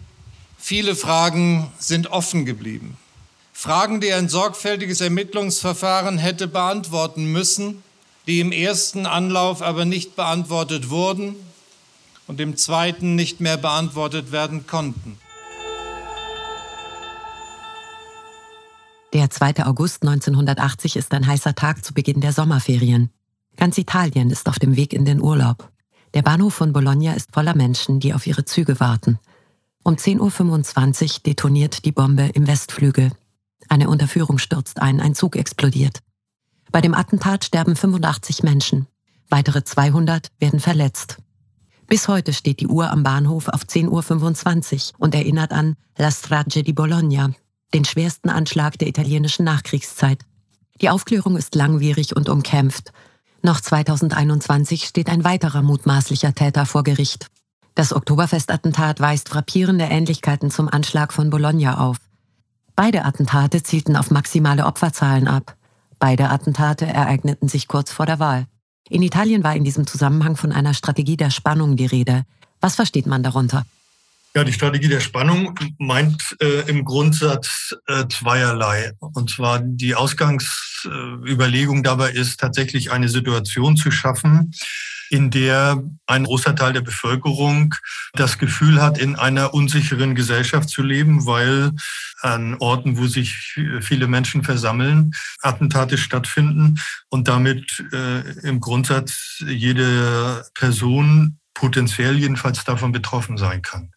viele 0.58 0.96
Fragen 0.96 1.72
sind 1.80 2.08
offen 2.08 2.46
geblieben. 2.46 2.98
Fragen, 3.54 4.00
die 4.02 4.14
ein 4.14 4.30
sorgfältiges 4.30 5.02
Ermittlungsverfahren 5.02 6.18
hätte 6.18 6.48
beantworten 6.48 7.32
müssen, 7.32 7.84
die 8.28 8.40
im 8.40 8.52
ersten 8.52 9.06
Anlauf 9.06 9.62
aber 9.62 9.86
nicht 9.86 10.16
beantwortet 10.16 10.90
wurden 10.90 11.36
und 12.28 12.40
im 12.40 12.56
zweiten 12.56 13.16
nicht 13.16 13.42
mehr 13.42 13.58
beantwortet 13.58 14.32
werden 14.32 14.68
konnten. 14.68 15.18
Der 19.14 19.32
2. 19.32 19.66
August 19.66 20.04
1980 20.04 20.96
ist 20.96 21.12
ein 21.14 21.26
heißer 21.26 21.56
Tag 21.56 21.84
zu 21.84 21.94
Beginn 21.96 22.22
der 22.22 22.32
Sommerferien. 22.32 23.10
Ganz 23.58 23.78
Italien 23.80 24.30
ist 24.30 24.48
auf 24.48 24.60
dem 24.60 24.76
Weg 24.76 24.94
in 24.94 25.04
den 25.04 25.20
Urlaub. 25.20 25.72
Der 26.14 26.22
Bahnhof 26.24 26.56
von 26.56 26.74
Bologna 26.74 27.14
ist 27.14 27.32
voller 27.32 27.56
Menschen, 27.56 28.00
die 28.00 28.14
auf 28.14 28.26
ihre 28.26 28.46
Züge 28.46 28.80
warten. 28.80 29.20
Um 29.84 29.96
10.25 29.96 31.04
Uhr 31.04 31.20
detoniert 31.26 31.86
die 31.86 31.92
Bombe 31.92 32.30
im 32.34 32.48
Westflügel. 32.48 33.12
Eine 33.68 33.90
Unterführung 33.90 34.40
stürzt 34.40 34.82
ein, 34.82 35.00
ein 35.00 35.16
Zug 35.16 35.36
explodiert. 35.36 36.00
Bei 36.72 36.82
dem 36.82 36.94
Attentat 36.94 37.46
sterben 37.46 37.76
85 37.76 38.44
Menschen. 38.44 38.88
Weitere 39.30 39.64
200 39.64 40.28
werden 40.40 40.60
verletzt. 40.60 41.18
Bis 41.88 42.08
heute 42.08 42.34
steht 42.34 42.60
die 42.60 42.68
Uhr 42.68 42.92
am 42.92 43.04
Bahnhof 43.04 43.48
auf 43.48 43.64
10.25 43.64 44.94
Uhr 44.94 45.00
und 45.00 45.16
erinnert 45.16 45.52
an 45.52 45.76
La 45.98 46.12
Strage 46.12 46.64
di 46.64 46.74
Bologna, 46.74 47.32
den 47.74 47.86
schwersten 47.86 48.30
Anschlag 48.30 48.78
der 48.78 48.88
italienischen 48.88 49.46
Nachkriegszeit. 49.46 50.20
Die 50.82 50.90
Aufklärung 50.90 51.36
ist 51.36 51.56
langwierig 51.56 52.16
und 52.16 52.30
umkämpft. 52.30 52.92
Noch 53.42 53.62
2021 53.62 54.84
steht 54.84 55.10
ein 55.10 55.24
weiterer 55.24 55.62
mutmaßlicher 55.62 56.36
Täter 56.36 56.66
vor 56.66 56.84
Gericht. 56.84 57.28
Das 57.74 57.94
Oktoberfestattentat 57.94 59.00
weist 59.00 59.30
frappierende 59.30 59.86
Ähnlichkeiten 59.86 60.52
zum 60.52 60.68
Anschlag 60.68 61.14
von 61.14 61.30
Bologna 61.30 61.80
auf. 61.80 61.98
Beide 62.76 63.06
Attentate 63.06 63.64
zielten 63.64 63.96
auf 63.96 64.12
maximale 64.12 64.66
Opferzahlen 64.66 65.28
ab. 65.28 65.56
Beide 66.00 66.30
Attentate 66.30 66.86
ereigneten 66.86 67.48
sich 67.48 67.68
kurz 67.68 67.92
vor 67.92 68.06
der 68.06 68.20
Wahl. 68.20 68.48
In 68.90 69.04
Italien 69.04 69.44
war 69.44 69.56
in 69.56 69.64
diesem 69.64 69.88
Zusammenhang 69.88 70.36
von 70.36 70.52
einer 70.52 70.74
Strategie 70.74 71.18
der 71.18 71.30
Spannung 71.30 71.78
die 71.78 71.86
Rede. 71.86 72.24
Was 72.60 72.76
versteht 72.76 73.06
man 73.06 73.24
darunter? 73.24 73.66
Ja, 74.36 74.44
die 74.44 74.54
Strategie 74.54 74.88
der 74.88 75.00
Spannung 75.00 75.60
meint 75.80 76.36
äh, 76.40 76.70
im 76.70 76.86
Grundsatz 76.86 77.76
äh, 77.88 78.06
zweierlei. 78.08 78.94
Und 79.00 79.32
zwar 79.32 79.60
die 79.60 79.96
Ausgangsüberlegung 79.96 81.80
äh, 81.80 81.84
dabei 81.84 82.12
ist 82.12 82.40
tatsächlich 82.40 82.92
eine 82.92 83.10
Situation 83.10 83.76
zu 83.76 83.90
schaffen, 83.90 84.52
in 85.10 85.32
der 85.32 85.82
ein 86.06 86.26
großer 86.26 86.56
Teil 86.56 86.74
der 86.74 86.82
Bevölkerung 86.82 87.74
das 88.14 88.38
Gefühl 88.38 88.80
hat, 88.80 89.00
in 89.00 89.16
einer 89.16 89.56
unsicheren 89.56 90.14
Gesellschaft 90.14 90.70
zu 90.70 90.84
leben, 90.84 91.26
weil 91.26 91.72
an 92.22 92.56
Orten, 92.60 92.98
wo 92.98 93.08
sich 93.08 93.58
viele 93.82 94.06
Menschen 94.06 94.44
versammeln, 94.44 95.12
Attentate 95.42 95.98
stattfinden 95.98 96.80
und 97.10 97.28
damit 97.28 97.84
äh, 97.92 98.48
im 98.48 98.60
Grundsatz 98.60 99.44
jede 99.44 100.46
Person 100.54 101.39
potenziell 101.60 102.18
jedenfalls 102.18 102.64
davon 102.64 102.94
betroffen 102.94 103.38
sein 103.38 103.62
kann. 103.62 103.92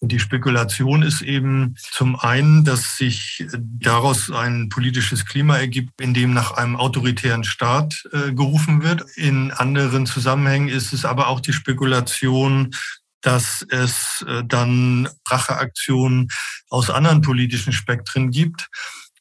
Und 0.00 0.10
die 0.10 0.18
Spekulation 0.18 1.02
ist 1.02 1.22
eben 1.22 1.76
zum 1.78 2.18
einen, 2.18 2.64
dass 2.64 2.96
sich 2.96 3.44
daraus 3.52 4.30
ein 4.30 4.68
politisches 4.68 5.24
Klima 5.26 5.56
ergibt, 5.56 6.00
in 6.00 6.12
dem 6.12 6.34
nach 6.34 6.52
einem 6.52 6.76
autoritären 6.76 7.44
Staat 7.44 8.04
äh, 8.12 8.32
gerufen 8.32 8.82
wird. 8.82 9.04
In 9.16 9.52
anderen 9.52 10.06
Zusammenhängen 10.06 10.68
ist 10.68 10.92
es 10.92 11.04
aber 11.04 11.28
auch 11.28 11.40
die 11.40 11.52
Spekulation, 11.52 12.74
dass 13.20 13.64
es 13.70 14.24
äh, 14.28 14.42
dann 14.44 15.08
Racheaktionen 15.28 16.28
aus 16.68 16.90
anderen 16.90 17.22
politischen 17.22 17.72
Spektren 17.72 18.30
gibt 18.30 18.68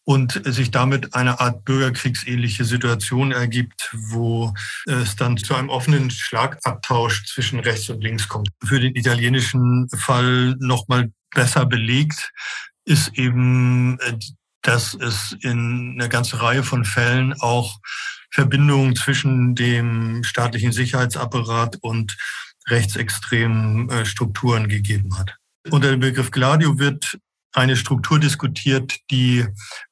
und 0.08 0.42
sich 0.46 0.72
damit 0.72 1.14
eine 1.16 1.42
Art 1.42 1.66
bürgerkriegsähnliche 1.66 2.64
Situation 2.64 3.34
ergibt, 3.34 3.94
wo 3.94 4.54
es 4.86 5.18
dann 5.18 5.36
zu 5.36 5.54
einem 5.54 5.68
offenen 5.68 6.10
Schlagabtausch 6.10 7.26
zwischen 7.26 7.60
rechts 7.60 7.90
und 7.90 8.02
links 8.02 8.30
kommt. 8.30 8.48
Für 8.64 8.80
den 8.80 8.96
italienischen 8.96 9.90
Fall 9.90 10.56
nochmal 10.60 11.12
besser 11.36 11.66
belegt 11.66 12.32
ist 12.86 13.18
eben, 13.18 14.00
dass 14.62 14.94
es 14.94 15.36
in 15.42 15.98
einer 16.00 16.08
ganzen 16.08 16.40
Reihe 16.40 16.64
von 16.64 16.86
Fällen 16.86 17.34
auch 17.42 17.78
Verbindungen 18.32 18.96
zwischen 18.96 19.56
dem 19.56 20.24
staatlichen 20.24 20.72
Sicherheitsapparat 20.72 21.80
und 21.82 22.16
rechtsextremen 22.70 23.90
äh, 23.90 24.06
Strukturen 24.06 24.70
gegeben 24.70 25.18
hat. 25.18 25.36
Unter 25.70 25.92
dem 25.92 26.00
Begriff 26.00 26.32
Gladio 26.32 26.80
wird 26.80 27.18
eine 27.58 27.76
Struktur 27.76 28.20
diskutiert, 28.20 29.00
die 29.10 29.46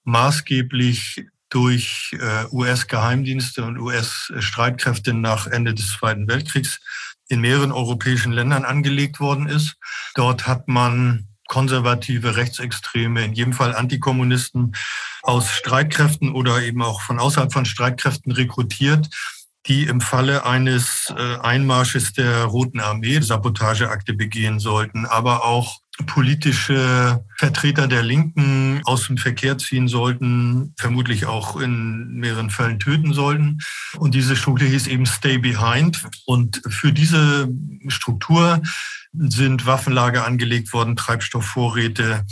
maßgeblich 0.03 1.25
durch 1.49 2.11
äh, 2.13 2.45
US-Geheimdienste 2.51 3.63
und 3.63 3.79
US-Streitkräfte 3.79 5.13
nach 5.13 5.47
Ende 5.47 5.73
des 5.73 5.93
Zweiten 5.93 6.27
Weltkriegs 6.27 6.79
in 7.27 7.41
mehreren 7.41 7.71
europäischen 7.71 8.31
Ländern 8.31 8.65
angelegt 8.65 9.19
worden 9.19 9.47
ist. 9.47 9.77
Dort 10.13 10.47
hat 10.47 10.67
man 10.67 11.27
konservative 11.47 12.35
Rechtsextreme, 12.35 13.23
in 13.23 13.33
jedem 13.33 13.53
Fall 13.53 13.75
Antikommunisten 13.75 14.75
aus 15.23 15.51
Streitkräften 15.51 16.33
oder 16.33 16.61
eben 16.61 16.81
auch 16.81 17.01
von 17.01 17.19
außerhalb 17.19 17.51
von 17.51 17.65
Streitkräften 17.65 18.31
rekrutiert, 18.31 19.09
die 19.67 19.83
im 19.83 20.01
Falle 20.01 20.45
eines 20.45 21.11
äh, 21.17 21.37
Einmarsches 21.37 22.13
der 22.13 22.43
Roten 22.43 22.79
Armee 22.79 23.19
Sabotageakte 23.19 24.13
begehen 24.13 24.59
sollten, 24.59 25.05
aber 25.05 25.43
auch 25.45 25.79
politische 26.03 27.23
Vertreter 27.37 27.87
der 27.87 28.03
Linken 28.03 28.81
aus 28.83 29.07
dem 29.07 29.17
Verkehr 29.17 29.57
ziehen 29.57 29.87
sollten, 29.87 30.73
vermutlich 30.77 31.25
auch 31.25 31.59
in 31.59 32.15
mehreren 32.15 32.49
Fällen 32.49 32.79
töten 32.79 33.13
sollten. 33.13 33.59
Und 33.97 34.13
diese 34.13 34.35
Struktur 34.35 34.67
hieß 34.67 34.87
eben 34.87 35.05
Stay 35.05 35.37
Behind. 35.37 36.03
Und 36.25 36.61
für 36.67 36.91
diese 36.91 37.47
Struktur 37.87 38.61
sind 39.13 39.65
Waffenlager 39.65 40.25
angelegt 40.25 40.73
worden, 40.73 40.95
Treibstoffvorräte, 40.95 42.25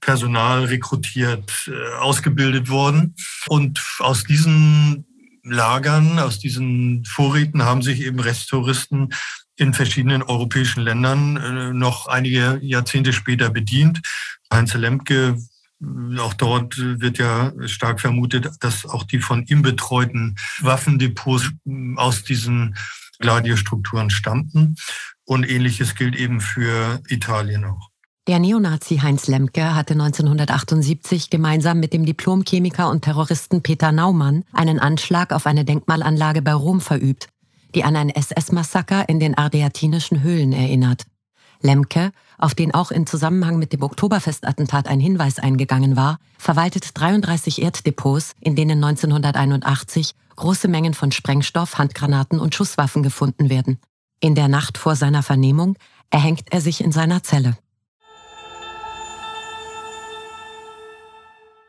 Personal 0.00 0.64
rekrutiert, 0.64 1.68
äh, 1.68 1.94
ausgebildet 1.98 2.68
worden. 2.68 3.14
Und 3.48 3.80
aus 3.98 4.24
diesen 4.24 5.06
Lagern, 5.42 6.18
aus 6.18 6.38
diesen 6.38 7.04
Vorräten 7.04 7.62
haben 7.62 7.80
sich 7.80 8.00
eben 8.00 8.20
Rechtstouristen 8.20 9.14
in 9.56 9.72
verschiedenen 9.72 10.22
europäischen 10.22 10.82
Ländern 10.82 11.36
äh, 11.36 11.72
noch 11.72 12.06
einige 12.06 12.58
Jahrzehnte 12.62 13.12
später 13.12 13.50
bedient. 13.50 14.00
Heinz 14.52 14.74
Lemke, 14.74 15.38
äh, 15.80 16.18
auch 16.18 16.34
dort 16.34 16.76
wird 16.78 17.18
ja 17.18 17.52
stark 17.66 18.00
vermutet, 18.00 18.50
dass 18.60 18.84
auch 18.84 19.04
die 19.04 19.20
von 19.20 19.44
ihm 19.46 19.62
betreuten 19.62 20.36
Waffendepots 20.60 21.50
äh, 21.66 21.94
aus 21.96 22.22
diesen 22.22 22.76
Gladierstrukturen 23.18 24.10
stammten. 24.10 24.76
Und 25.24 25.48
ähnliches 25.48 25.94
gilt 25.94 26.14
eben 26.14 26.40
für 26.40 27.00
Italien 27.08 27.64
auch. 27.64 27.90
Der 28.28 28.40
Neonazi 28.40 28.98
Heinz 28.98 29.28
Lemke 29.28 29.76
hatte 29.76 29.94
1978 29.94 31.30
gemeinsam 31.30 31.78
mit 31.78 31.92
dem 31.92 32.04
Diplomchemiker 32.04 32.90
und 32.90 33.02
Terroristen 33.02 33.62
Peter 33.62 33.92
Naumann 33.92 34.44
einen 34.52 34.80
Anschlag 34.80 35.32
auf 35.32 35.46
eine 35.46 35.64
Denkmalanlage 35.64 36.42
bei 36.42 36.52
Rom 36.52 36.80
verübt, 36.80 37.28
die 37.74 37.84
an 37.84 37.96
ein 37.96 38.10
SS-Massaker 38.10 39.08
in 39.08 39.20
den 39.20 39.36
ardeatinischen 39.36 40.22
Höhlen 40.22 40.52
erinnert. 40.52 41.04
Lemke, 41.62 42.12
auf 42.38 42.54
den 42.54 42.74
auch 42.74 42.90
in 42.90 43.06
Zusammenhang 43.06 43.58
mit 43.58 43.72
dem 43.72 43.82
Oktoberfestattentat 43.82 44.88
ein 44.88 45.00
Hinweis 45.00 45.38
eingegangen 45.38 45.96
war, 45.96 46.18
verwaltet 46.38 46.90
33 46.94 47.62
Erddepots, 47.62 48.32
in 48.40 48.56
denen 48.56 48.82
1981 48.82 50.14
große 50.36 50.68
Mengen 50.68 50.94
von 50.94 51.12
Sprengstoff, 51.12 51.78
Handgranaten 51.78 52.38
und 52.38 52.54
Schusswaffen 52.54 53.02
gefunden 53.02 53.48
werden. 53.48 53.78
In 54.20 54.34
der 54.34 54.48
Nacht 54.48 54.78
vor 54.78 54.96
seiner 54.96 55.22
Vernehmung 55.22 55.76
erhängt 56.10 56.44
er 56.50 56.60
sich 56.60 56.82
in 56.82 56.92
seiner 56.92 57.22
Zelle. 57.22 57.56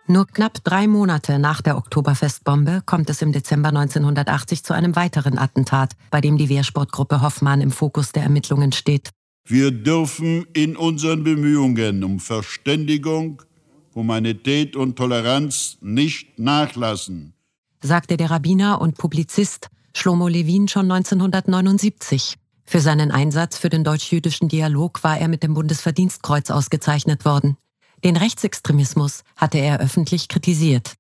Nur 0.10 0.26
knapp 0.26 0.64
drei 0.64 0.88
Monate 0.88 1.38
nach 1.38 1.62
der 1.62 1.78
Oktoberfestbombe 1.78 2.82
kommt 2.86 3.10
es 3.10 3.22
im 3.22 3.34
Dezember 3.34 3.70
1980 3.70 4.64
zu 4.64 4.74
einem 4.74 4.96
weiteren 4.96 5.38
Attentat, 5.38 5.98
bei 6.12 6.22
dem 6.22 6.38
die 6.38 6.48
Wehrsportgruppe 6.48 7.22
Hoffmann 7.22 7.60
im 7.60 7.72
Fokus 7.72 8.14
der 8.14 8.24
Ermittlungen 8.24 8.72
steht. 8.72 9.10
Wir 9.46 9.72
dürfen 9.72 10.46
in 10.54 10.78
unseren 10.78 11.26
Bemühungen 11.26 12.06
um 12.06 12.22
Verständigung, 12.22 13.42
Humanität 13.96 14.78
und 14.78 14.96
Toleranz 14.96 15.78
nicht 15.82 16.40
nachlassen, 16.40 17.34
sagte 17.82 18.16
der 18.16 18.32
Rabbiner 18.32 18.80
und 18.80 18.98
Publizist 18.98 19.70
Shlomo 19.94 20.30
Levin 20.30 20.70
schon 20.70 20.90
1979. 20.90 22.36
Für 22.64 22.80
seinen 22.80 23.12
Einsatz 23.12 23.58
für 23.58 23.70
den 23.70 23.84
deutsch-jüdischen 23.84 24.48
Dialog 24.48 25.04
war 25.04 25.18
er 25.18 25.28
mit 25.28 25.44
dem 25.44 25.54
Bundesverdienstkreuz 25.54 26.50
ausgezeichnet 26.50 27.26
worden. 27.26 27.58
Den 28.04 28.16
Rechtsextremismus 28.16 29.24
hatte 29.36 29.58
er 29.58 29.80
öffentlich 29.80 30.28
kritisiert. 30.28 30.96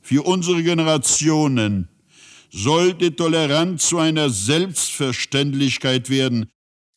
Für 0.00 0.22
unsere 0.22 0.62
Generationen 0.62 1.88
sollte 2.50 3.14
Toleranz 3.14 3.88
zu 3.88 3.98
einer 3.98 4.30
Selbstverständlichkeit 4.30 6.08
werden. 6.08 6.50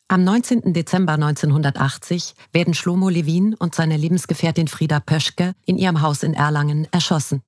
Am 0.07 0.23
19. 0.23 0.73
Dezember 0.73 1.13
1980 1.13 2.33
werden 2.51 2.73
Schlomo 2.73 3.09
Levin 3.09 3.53
und 3.55 3.75
seine 3.75 3.97
Lebensgefährtin 3.97 4.67
Frieda 4.67 4.99
Pöschke 4.99 5.53
in 5.65 5.77
ihrem 5.77 6.01
Haus 6.01 6.23
in 6.23 6.33
Erlangen 6.33 6.87
erschossen. 6.91 7.41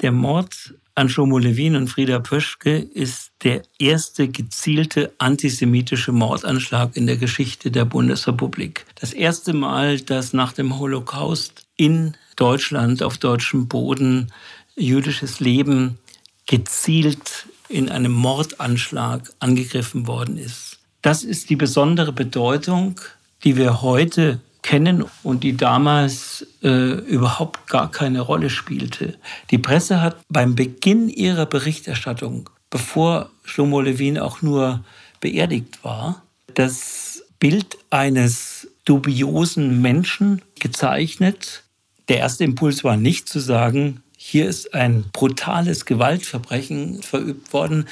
Der 0.00 0.12
Mord 0.12 0.74
an 0.98 1.08
Schomo 1.08 1.38
Levin 1.38 1.76
und 1.76 1.86
Frieda 1.86 2.18
Pöschke 2.18 2.76
ist 2.76 3.30
der 3.44 3.62
erste 3.78 4.26
gezielte 4.26 5.12
antisemitische 5.18 6.10
Mordanschlag 6.10 6.96
in 6.96 7.06
der 7.06 7.16
Geschichte 7.16 7.70
der 7.70 7.84
Bundesrepublik. 7.84 8.84
Das 8.96 9.12
erste 9.12 9.52
Mal, 9.52 10.00
dass 10.00 10.32
nach 10.32 10.52
dem 10.52 10.80
Holocaust 10.80 11.66
in 11.76 12.16
Deutschland 12.34 13.04
auf 13.04 13.16
deutschem 13.16 13.68
Boden 13.68 14.32
jüdisches 14.74 15.38
Leben 15.38 15.98
gezielt 16.46 17.46
in 17.68 17.90
einem 17.90 18.12
Mordanschlag 18.12 19.30
angegriffen 19.38 20.08
worden 20.08 20.36
ist. 20.36 20.80
Das 21.00 21.22
ist 21.22 21.48
die 21.48 21.56
besondere 21.56 22.12
Bedeutung, 22.12 23.00
die 23.44 23.56
wir 23.56 23.82
heute 23.82 24.40
kennen 24.62 25.04
und 25.22 25.44
die 25.44 25.56
damals 25.56 26.46
äh, 26.62 26.68
überhaupt 26.68 27.68
gar 27.68 27.90
keine 27.90 28.20
Rolle 28.20 28.50
spielte. 28.50 29.16
Die 29.50 29.58
Presse 29.58 30.00
hat 30.00 30.16
beim 30.28 30.54
Beginn 30.54 31.08
ihrer 31.08 31.46
Berichterstattung 31.46 32.50
bevor 32.70 33.30
Shlomo 33.44 33.80
Levin 33.80 34.18
auch 34.18 34.42
nur 34.42 34.84
beerdigt 35.20 35.82
war, 35.82 36.22
das 36.54 37.22
Bild 37.38 37.78
eines 37.90 38.68
dubiosen 38.84 39.80
Menschen 39.80 40.42
gezeichnet. 40.58 41.64
Der 42.08 42.18
erste 42.18 42.44
Impuls 42.44 42.84
war 42.84 42.96
nicht 42.96 43.28
zu 43.28 43.38
sagen, 43.38 44.02
hier 44.16 44.48
ist 44.48 44.74
ein 44.74 45.04
brutales 45.12 45.84
Gewaltverbrechen 45.84 47.02
verübt 47.02 47.52
worden, 47.52 47.86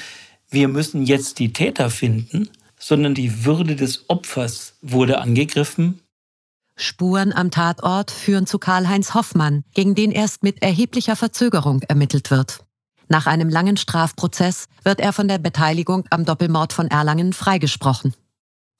wir 0.49 0.67
müssen 0.67 1.03
jetzt 1.03 1.39
die 1.39 1.51
Täter 1.51 1.89
finden, 1.89 2.49
sondern 2.79 3.13
die 3.13 3.45
Würde 3.45 3.75
des 3.75 4.09
Opfers 4.09 4.75
wurde 4.81 5.19
angegriffen. 5.19 5.99
Spuren 6.77 7.33
am 7.33 7.49
Tatort 7.49 8.11
führen 8.11 8.45
zu 8.45 8.59
Karl-Heinz 8.59 9.15
Hoffmann, 9.15 9.63
gegen 9.73 9.95
den 9.95 10.11
erst 10.11 10.43
mit 10.43 10.61
erheblicher 10.61 11.15
Verzögerung 11.15 11.81
ermittelt 11.81 12.29
wird. 12.29 12.63
Nach 13.09 13.25
einem 13.25 13.49
langen 13.49 13.77
Strafprozess 13.77 14.65
wird 14.83 14.99
er 14.99 15.11
von 15.11 15.27
der 15.27 15.39
Beteiligung 15.39 16.05
am 16.11 16.23
Doppelmord 16.23 16.73
von 16.73 16.87
Erlangen 16.87 17.33
freigesprochen. 17.33 18.13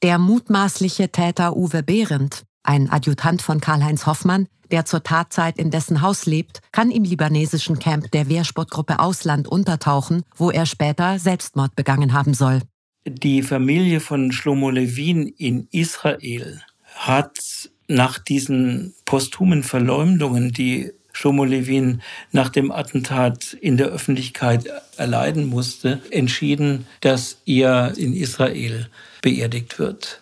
Der 0.04 0.20
mutmaßliche 0.20 1.10
Täter 1.12 1.58
Uwe 1.58 1.82
Behrendt, 1.82 2.44
ein 2.62 2.92
Adjutant 2.92 3.42
von 3.42 3.62
Karl-Heinz 3.62 4.06
Hoffmann, 4.06 4.48
der 4.70 4.86
zur 4.86 5.02
Tatzeit 5.02 5.58
in 5.58 5.72
dessen 5.72 6.02
Haus 6.02 6.26
lebt, 6.26 6.60
kann 6.72 6.92
im 6.92 7.04
libanesischen 7.04 7.80
Camp 7.80 8.12
der 8.12 8.30
Wehrsportgruppe 8.30 9.00
Ausland 9.00 9.48
untertauchen, 9.48 10.24
wo 10.36 10.52
er 10.52 10.66
später 10.66 11.18
Selbstmord 11.18 11.76
begangen 11.76 12.14
haben 12.14 12.34
soll. 12.34 12.62
Die 13.08 13.42
Familie 13.42 14.02
von 14.02 14.32
Shlomo 14.32 14.70
Levin 14.70 15.28
in 15.28 15.68
Israel 15.72 16.62
hat 16.94 17.70
nach 17.88 18.20
diesen 18.20 18.94
posthumen 19.06 19.64
Verleumdungen, 19.64 20.52
die 20.52 20.92
Shlomo 21.14 21.46
Levin 21.46 22.02
nach 22.32 22.50
dem 22.50 22.72
Attentat 22.72 23.54
in 23.54 23.78
der 23.78 23.88
Öffentlichkeit 23.88 24.70
erleiden 24.98 25.48
musste, 25.48 26.02
entschieden, 26.12 26.86
dass 27.02 27.42
er 27.46 27.98
in 27.98 28.14
Israel 28.14 28.88
beerdigt 29.22 29.80
wird. 29.80 30.22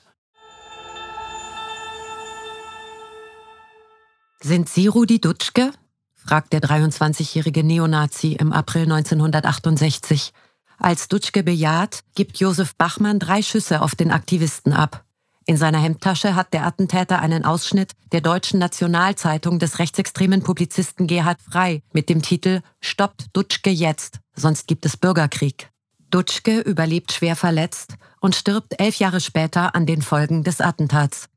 Sind 4.42 4.70
Sie 4.70 4.88
Rudi 4.88 5.20
Dutschke? 5.20 5.72
fragt 6.14 6.54
der 6.54 6.62
23-jährige 6.62 7.64
Neonazi 7.64 8.34
im 8.34 8.52
April 8.52 8.84
1968. 8.84 10.34
Als 10.78 11.08
Dutschke 11.08 11.44
bejaht, 11.44 12.04
gibt 12.16 12.38
Josef 12.38 12.76
Bachmann 12.76 13.20
drei 13.20 13.42
Schüsse 13.42 13.82
auf 13.82 13.96
den 13.96 14.12
Aktivisten 14.12 14.74
ab. 14.74 15.05
In 15.48 15.58
seiner 15.58 15.78
Hemdtasche 15.78 16.34
hat 16.34 16.54
der 16.54 16.66
Attentäter 16.66 17.20
einen 17.20 17.46
Ausschnitt 17.46 17.92
der 18.12 18.22
deutschen 18.22 18.60
Nationalzeitung 18.60 19.60
des 19.60 19.78
rechtsextremen 19.78 20.42
Publizisten 20.42 21.06
Gerhard 21.06 21.40
Frey 21.40 21.84
mit 21.94 22.10
dem 22.10 22.24
Titel 22.24 22.62
Stoppt 22.82 23.28
Dutschke 23.34 23.70
jetzt, 23.70 24.20
sonst 24.36 24.68
gibt 24.68 24.88
es 24.88 24.98
Bürgerkrieg. 24.98 25.70
Dutschke 26.10 26.62
überlebt 26.62 27.12
schwer 27.12 27.36
verletzt 27.36 27.96
und 28.22 28.36
stirbt 28.36 28.80
elf 28.80 28.96
Jahre 28.98 29.22
später 29.22 29.76
an 29.76 29.86
den 29.86 30.02
Folgen 30.02 30.44
des 30.44 30.62
Attentats. 30.62 31.30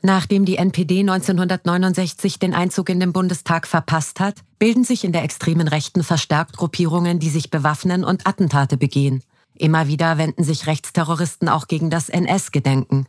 Nachdem 0.00 0.44
die 0.44 0.56
NPD 0.56 1.00
1969 1.00 2.38
den 2.38 2.54
Einzug 2.54 2.88
in 2.88 3.00
den 3.00 3.12
Bundestag 3.12 3.66
verpasst 3.66 4.20
hat, 4.20 4.36
bilden 4.58 4.84
sich 4.84 5.04
in 5.04 5.12
der 5.12 5.24
extremen 5.24 5.68
Rechten 5.68 6.02
verstärkt 6.02 6.56
Gruppierungen, 6.56 7.18
die 7.18 7.30
sich 7.30 7.50
bewaffnen 7.50 8.04
und 8.04 8.26
Attentate 8.26 8.76
begehen. 8.76 9.22
Immer 9.58 9.88
wieder 9.88 10.18
wenden 10.18 10.44
sich 10.44 10.66
Rechtsterroristen 10.66 11.48
auch 11.48 11.66
gegen 11.66 11.90
das 11.90 12.08
NS-Gedenken. 12.08 13.06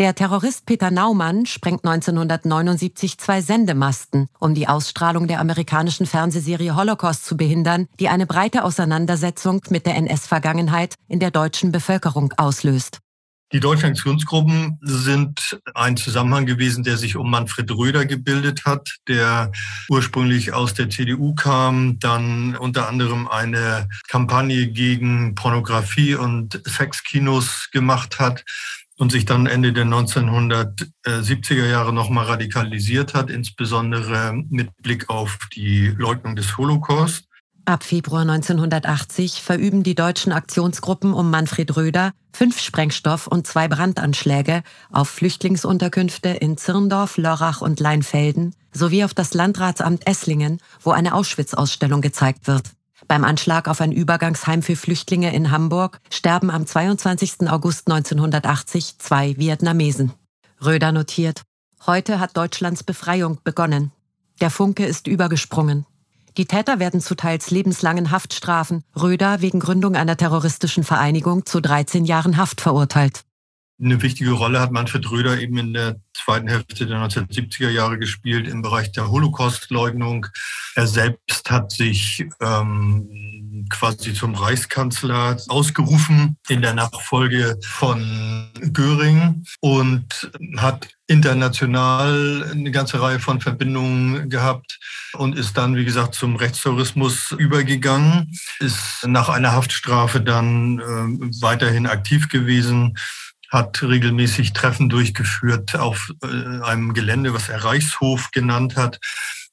Der 0.00 0.14
Terrorist 0.14 0.64
Peter 0.64 0.90
Naumann 0.90 1.44
sprengt 1.44 1.84
1979 1.84 3.18
zwei 3.18 3.42
Sendemasten, 3.42 4.28
um 4.38 4.54
die 4.54 4.66
Ausstrahlung 4.66 5.26
der 5.26 5.40
amerikanischen 5.40 6.06
Fernsehserie 6.06 6.74
Holocaust 6.74 7.26
zu 7.26 7.36
behindern, 7.36 7.86
die 7.98 8.08
eine 8.08 8.26
breite 8.26 8.64
Auseinandersetzung 8.64 9.60
mit 9.68 9.84
der 9.84 9.96
NS-Vergangenheit 9.96 10.94
in 11.06 11.20
der 11.20 11.30
deutschen 11.30 11.70
Bevölkerung 11.70 12.32
auslöst. 12.38 13.00
Die 13.52 13.58
deutschen 13.58 13.86
Aktionsgruppen 13.86 14.78
sind 14.80 15.60
ein 15.74 15.96
Zusammenhang 15.96 16.46
gewesen, 16.46 16.84
der 16.84 16.96
sich 16.96 17.16
um 17.16 17.28
Manfred 17.30 17.68
Röder 17.72 18.06
gebildet 18.06 18.64
hat, 18.64 18.98
der 19.08 19.50
ursprünglich 19.88 20.52
aus 20.52 20.72
der 20.74 20.88
CDU 20.88 21.34
kam, 21.34 21.98
dann 21.98 22.54
unter 22.56 22.88
anderem 22.88 23.26
eine 23.26 23.88
Kampagne 24.06 24.68
gegen 24.68 25.34
Pornografie 25.34 26.14
und 26.14 26.62
Sexkinos 26.64 27.70
gemacht 27.72 28.20
hat 28.20 28.44
und 28.98 29.10
sich 29.10 29.24
dann 29.24 29.46
Ende 29.46 29.72
der 29.72 29.86
1970er 29.86 31.66
Jahre 31.66 31.92
nochmal 31.92 32.26
radikalisiert 32.26 33.14
hat, 33.14 33.30
insbesondere 33.30 34.32
mit 34.48 34.70
Blick 34.76 35.10
auf 35.10 35.38
die 35.56 35.88
Leugnung 35.88 36.36
des 36.36 36.56
Holocaust. 36.56 37.29
Ab 37.70 37.84
Februar 37.84 38.22
1980 38.22 39.42
verüben 39.42 39.84
die 39.84 39.94
deutschen 39.94 40.32
Aktionsgruppen 40.32 41.14
um 41.14 41.30
Manfred 41.30 41.76
Röder 41.76 42.10
fünf 42.32 42.58
Sprengstoff- 42.60 43.28
und 43.28 43.46
zwei 43.46 43.68
Brandanschläge 43.68 44.64
auf 44.90 45.08
Flüchtlingsunterkünfte 45.08 46.30
in 46.30 46.56
Zirndorf, 46.56 47.16
Lörrach 47.16 47.60
und 47.60 47.78
Leinfelden 47.78 48.56
sowie 48.72 49.04
auf 49.04 49.14
das 49.14 49.34
Landratsamt 49.34 50.04
Esslingen, 50.04 50.58
wo 50.82 50.90
eine 50.90 51.14
Auschwitz-Ausstellung 51.14 52.00
gezeigt 52.00 52.48
wird. 52.48 52.72
Beim 53.06 53.22
Anschlag 53.22 53.68
auf 53.68 53.80
ein 53.80 53.92
Übergangsheim 53.92 54.62
für 54.62 54.74
Flüchtlinge 54.74 55.32
in 55.32 55.52
Hamburg 55.52 56.00
sterben 56.10 56.50
am 56.50 56.66
22. 56.66 57.48
August 57.48 57.86
1980 57.86 58.98
zwei 58.98 59.36
Vietnamesen. 59.36 60.12
Röder 60.60 60.90
notiert, 60.90 61.42
heute 61.86 62.18
hat 62.18 62.36
Deutschlands 62.36 62.82
Befreiung 62.82 63.38
begonnen. 63.44 63.92
Der 64.40 64.50
Funke 64.50 64.86
ist 64.86 65.06
übergesprungen. 65.06 65.86
Die 66.36 66.46
Täter 66.46 66.78
werden 66.78 67.00
zu 67.00 67.14
teils 67.14 67.50
lebenslangen 67.50 68.10
Haftstrafen, 68.10 68.84
Röder 69.00 69.40
wegen 69.40 69.60
Gründung 69.60 69.96
einer 69.96 70.16
terroristischen 70.16 70.84
Vereinigung 70.84 71.44
zu 71.44 71.60
13 71.60 72.04
Jahren 72.04 72.36
Haft 72.36 72.60
verurteilt. 72.60 73.24
Eine 73.82 74.02
wichtige 74.02 74.32
Rolle 74.32 74.60
hat 74.60 74.72
Manfred 74.72 75.10
Röder 75.10 75.40
eben 75.40 75.56
in 75.56 75.72
der 75.72 75.96
zweiten 76.12 76.48
Hälfte 76.48 76.86
der 76.86 76.98
1970er 76.98 77.70
Jahre 77.70 77.98
gespielt 77.98 78.46
im 78.46 78.60
Bereich 78.60 78.92
der 78.92 79.10
Holocaustleugnung. 79.10 80.26
Er 80.74 80.86
selbst 80.86 81.50
hat 81.50 81.72
sich 81.72 82.26
ähm, 82.42 83.66
quasi 83.70 84.12
zum 84.12 84.34
Reichskanzler 84.34 85.38
ausgerufen 85.48 86.36
in 86.48 86.60
der 86.60 86.74
Nachfolge 86.74 87.58
von 87.64 88.50
Göring 88.72 89.44
und 89.60 90.30
hat 90.58 90.88
international 91.06 92.50
eine 92.50 92.70
ganze 92.70 93.00
Reihe 93.00 93.18
von 93.18 93.40
Verbindungen 93.40 94.28
gehabt 94.28 94.78
und 95.14 95.36
ist 95.36 95.56
dann, 95.56 95.74
wie 95.76 95.86
gesagt, 95.86 96.14
zum 96.14 96.36
Rechtstourismus 96.36 97.32
übergegangen, 97.32 98.30
ist 98.58 99.06
nach 99.06 99.30
einer 99.30 99.52
Haftstrafe 99.52 100.20
dann 100.20 100.78
äh, 100.78 101.32
weiterhin 101.40 101.86
aktiv 101.86 102.28
gewesen 102.28 102.94
hat 103.50 103.82
regelmäßig 103.82 104.52
Treffen 104.52 104.88
durchgeführt 104.88 105.74
auf 105.74 106.12
äh, 106.22 106.62
einem 106.62 106.94
Gelände, 106.94 107.34
was 107.34 107.48
er 107.48 107.64
Reichshof 107.64 108.30
genannt 108.30 108.76
hat 108.76 109.00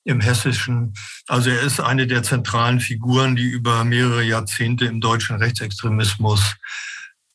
im 0.03 0.21
Hessischen. 0.21 0.93
Also 1.27 1.49
er 1.49 1.61
ist 1.61 1.79
eine 1.79 2.07
der 2.07 2.23
zentralen 2.23 2.79
Figuren, 2.79 3.35
die 3.35 3.47
über 3.47 3.83
mehrere 3.83 4.23
Jahrzehnte 4.23 4.85
im 4.85 5.01
deutschen 5.01 5.35
Rechtsextremismus 5.35 6.55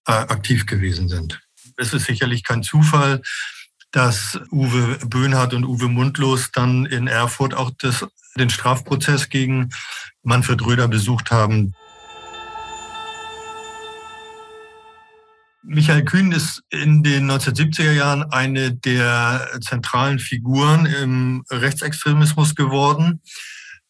äh, 0.06 0.12
aktiv 0.12 0.66
gewesen 0.66 1.08
sind. 1.08 1.40
Es 1.76 1.92
ist 1.92 2.06
sicherlich 2.06 2.44
kein 2.44 2.62
Zufall, 2.62 3.22
dass 3.90 4.40
Uwe 4.50 4.98
Böhnhardt 5.04 5.52
und 5.52 5.64
Uwe 5.64 5.88
Mundlos 5.88 6.50
dann 6.52 6.86
in 6.86 7.08
Erfurt 7.08 7.54
auch 7.54 7.70
das, 7.78 8.06
den 8.36 8.50
Strafprozess 8.50 9.28
gegen 9.28 9.70
Manfred 10.22 10.64
Röder 10.64 10.88
besucht 10.88 11.30
haben. 11.30 11.74
Michael 15.64 16.04
Kühn 16.04 16.32
ist 16.32 16.62
in 16.70 17.02
den 17.02 17.30
1970er 17.30 17.92
Jahren 17.92 18.24
eine 18.24 18.72
der 18.72 19.48
zentralen 19.60 20.18
Figuren 20.18 20.86
im 20.86 21.44
Rechtsextremismus 21.50 22.54
geworden, 22.54 23.20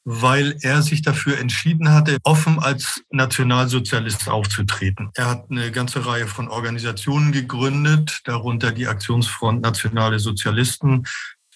weil 0.05 0.57
er 0.61 0.83
sich 0.83 1.03
dafür 1.03 1.39
entschieden 1.39 1.91
hatte, 1.91 2.19
offen 2.25 2.59
als 2.59 3.03
Nationalsozialist 3.11 4.29
aufzutreten. 4.29 5.11
Er 5.15 5.31
hat 5.31 5.51
eine 5.51 5.71
ganze 5.71 6.05
Reihe 6.05 6.27
von 6.27 6.49
Organisationen 6.49 7.33
gegründet, 7.33 8.21
darunter 8.25 8.73
die 8.73 8.89
Aktionsfront 8.89 9.63
Nationale 9.63 10.19
Sozialisten, 10.19 11.05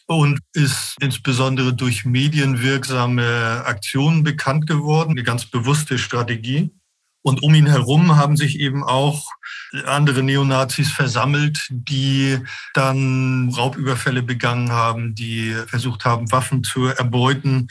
und 0.07 0.39
ist 0.53 0.95
insbesondere 1.01 1.75
durch 1.75 2.05
medienwirksame 2.05 3.65
Aktionen 3.67 4.23
bekannt 4.23 4.67
geworden, 4.67 5.11
eine 5.11 5.25
ganz 5.25 5.47
bewusste 5.47 5.99
Strategie. 5.99 6.71
Und 7.27 7.43
um 7.43 7.57
ihn 7.57 7.67
herum 7.67 8.15
haben 8.15 8.37
sich 8.37 8.61
eben 8.61 8.85
auch 8.85 9.33
andere 9.85 10.23
Neonazis 10.23 10.93
versammelt, 10.93 11.67
die 11.71 12.39
dann 12.73 13.53
Raubüberfälle 13.53 14.23
begangen 14.23 14.71
haben, 14.71 15.17
die 15.17 15.53
versucht 15.67 16.05
haben, 16.05 16.31
Waffen 16.31 16.62
zu 16.62 16.87
erbeuten. 16.87 17.67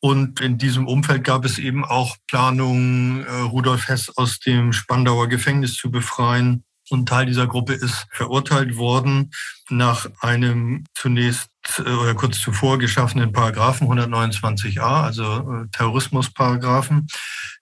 Und 0.00 0.40
in 0.40 0.56
diesem 0.56 0.86
Umfeld 0.88 1.22
gab 1.22 1.44
es 1.44 1.58
eben 1.58 1.84
auch 1.84 2.16
Planungen, 2.28 3.26
äh, 3.26 3.40
Rudolf 3.40 3.88
Hess 3.88 4.10
aus 4.16 4.38
dem 4.38 4.72
Spandauer 4.72 5.28
Gefängnis 5.28 5.74
zu 5.74 5.90
befreien. 5.90 6.64
Und 6.90 7.08
Teil 7.08 7.26
dieser 7.26 7.46
Gruppe 7.46 7.72
ist 7.72 8.06
verurteilt 8.10 8.76
worden 8.76 9.32
nach 9.70 10.06
einem 10.20 10.84
zunächst 10.94 11.48
äh, 11.78 11.90
oder 11.90 12.14
kurz 12.14 12.40
zuvor 12.40 12.78
geschaffenen 12.78 13.32
Paragraphen 13.32 13.88
129a, 13.88 14.80
also 14.80 15.64
äh, 15.64 15.68
Terrorismusparagraphen. 15.72 17.08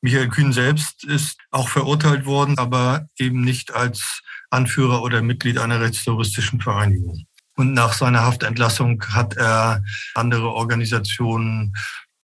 Michael 0.01 0.29
Kühn 0.29 0.53
selbst 0.53 1.05
ist 1.05 1.39
auch 1.51 1.69
verurteilt 1.69 2.27
worden, 2.27 2.59
aber 2.59 3.07
eben 3.17 3.43
nicht 3.43 3.73
als 3.73 4.23
Anführer 4.51 5.03
oder 5.03 5.23
Mitglied 5.23 5.59
einer 5.59 5.81
rechtsterroristischen 5.81 6.61
Vereinigung. 6.61 7.25
Und 7.55 7.75
nach 7.75 7.93
seiner 7.93 8.23
Haftentlassung 8.23 9.05
hat 9.11 9.37
er 9.37 9.85
andere 10.15 10.51
Organisationen 10.51 11.75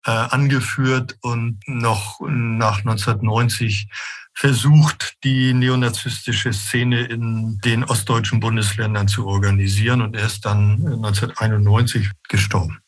äh, 0.06 0.12
angeführt 0.12 1.18
und 1.22 1.60
noch 1.68 2.20
nach 2.22 2.80
1990 2.80 3.90
versucht, 4.36 5.16
die 5.24 5.54
neonazistische 5.54 6.54
Szene 6.54 7.06
in 7.06 7.60
den 7.64 7.84
ostdeutschen 7.86 8.40
Bundesländern 8.42 9.08
zu 9.08 9.26
organisieren. 9.26 10.02
Und 10.02 10.16
er 10.16 10.26
ist 10.26 10.46
dann 10.46 10.74
1991 10.86 12.12
gestorben. 12.28 12.80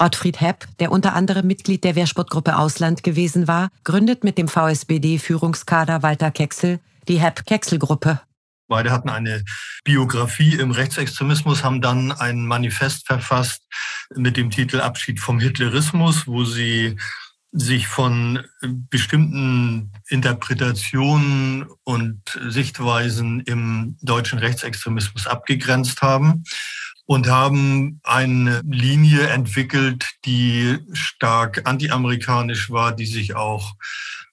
Ottfried 0.00 0.40
Hepp, 0.40 0.66
der 0.78 0.92
unter 0.92 1.14
anderem 1.14 1.46
Mitglied 1.46 1.82
der 1.82 1.96
Wehrsportgruppe 1.96 2.56
Ausland 2.56 3.02
gewesen 3.02 3.48
war, 3.48 3.68
gründet 3.84 4.22
mit 4.22 4.38
dem 4.38 4.48
VSBD-Führungskader 4.48 6.02
Walter 6.02 6.30
Kecksel 6.30 6.80
die 7.08 7.20
Hepp-Kecksel-Gruppe. 7.20 8.20
Beide 8.68 8.90
hatten 8.90 9.08
eine 9.08 9.44
Biografie 9.84 10.54
im 10.54 10.70
Rechtsextremismus, 10.70 11.64
haben 11.64 11.80
dann 11.80 12.12
ein 12.12 12.46
Manifest 12.46 13.06
verfasst 13.06 13.62
mit 14.14 14.36
dem 14.36 14.50
Titel 14.50 14.80
Abschied 14.80 15.20
vom 15.20 15.40
Hitlerismus, 15.40 16.26
wo 16.26 16.44
sie 16.44 16.96
sich 17.50 17.88
von 17.88 18.44
bestimmten 18.60 19.92
Interpretationen 20.08 21.66
und 21.84 22.20
Sichtweisen 22.46 23.40
im 23.40 23.96
deutschen 24.02 24.38
Rechtsextremismus 24.38 25.26
abgegrenzt 25.26 26.02
haben 26.02 26.44
und 27.06 27.26
haben 27.28 28.00
eine 28.04 28.60
Linie 28.66 29.28
entwickelt, 29.28 30.06
die 30.26 30.78
stark 30.92 31.62
antiamerikanisch 31.64 32.68
war, 32.70 32.94
die 32.94 33.06
sich 33.06 33.34
auch 33.34 33.74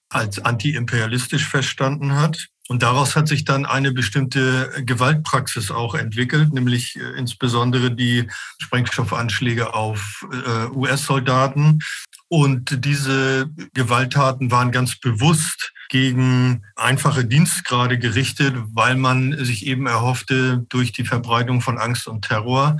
als 0.09 0.39
antiimperialistisch 0.39 1.47
verstanden 1.47 2.15
hat. 2.15 2.49
Und 2.67 2.81
daraus 2.81 3.15
hat 3.15 3.27
sich 3.27 3.45
dann 3.45 3.65
eine 3.65 3.91
bestimmte 3.91 4.71
Gewaltpraxis 4.83 5.69
auch 5.69 5.93
entwickelt, 5.93 6.51
nämlich 6.51 6.95
äh, 6.95 7.17
insbesondere 7.17 7.91
die 7.91 8.27
Sprengstoffanschläge 8.59 9.73
auf 9.73 10.25
äh, 10.31 10.75
US-Soldaten. 10.75 11.79
Und 12.27 12.83
diese 12.83 13.49
Gewalttaten 13.73 14.49
waren 14.49 14.71
ganz 14.71 14.95
bewusst 14.95 15.73
gegen 15.89 16.63
einfache 16.75 17.23
Dienstgrade 17.23 17.99
gerichtet, 17.99 18.55
weil 18.73 18.95
man 18.95 19.45
sich 19.45 19.67
eben 19.67 19.85
erhoffte, 19.85 20.65
durch 20.69 20.91
die 20.91 21.05
Verbreitung 21.05 21.61
von 21.61 21.77
Angst 21.77 22.07
und 22.07 22.23
Terror 22.23 22.77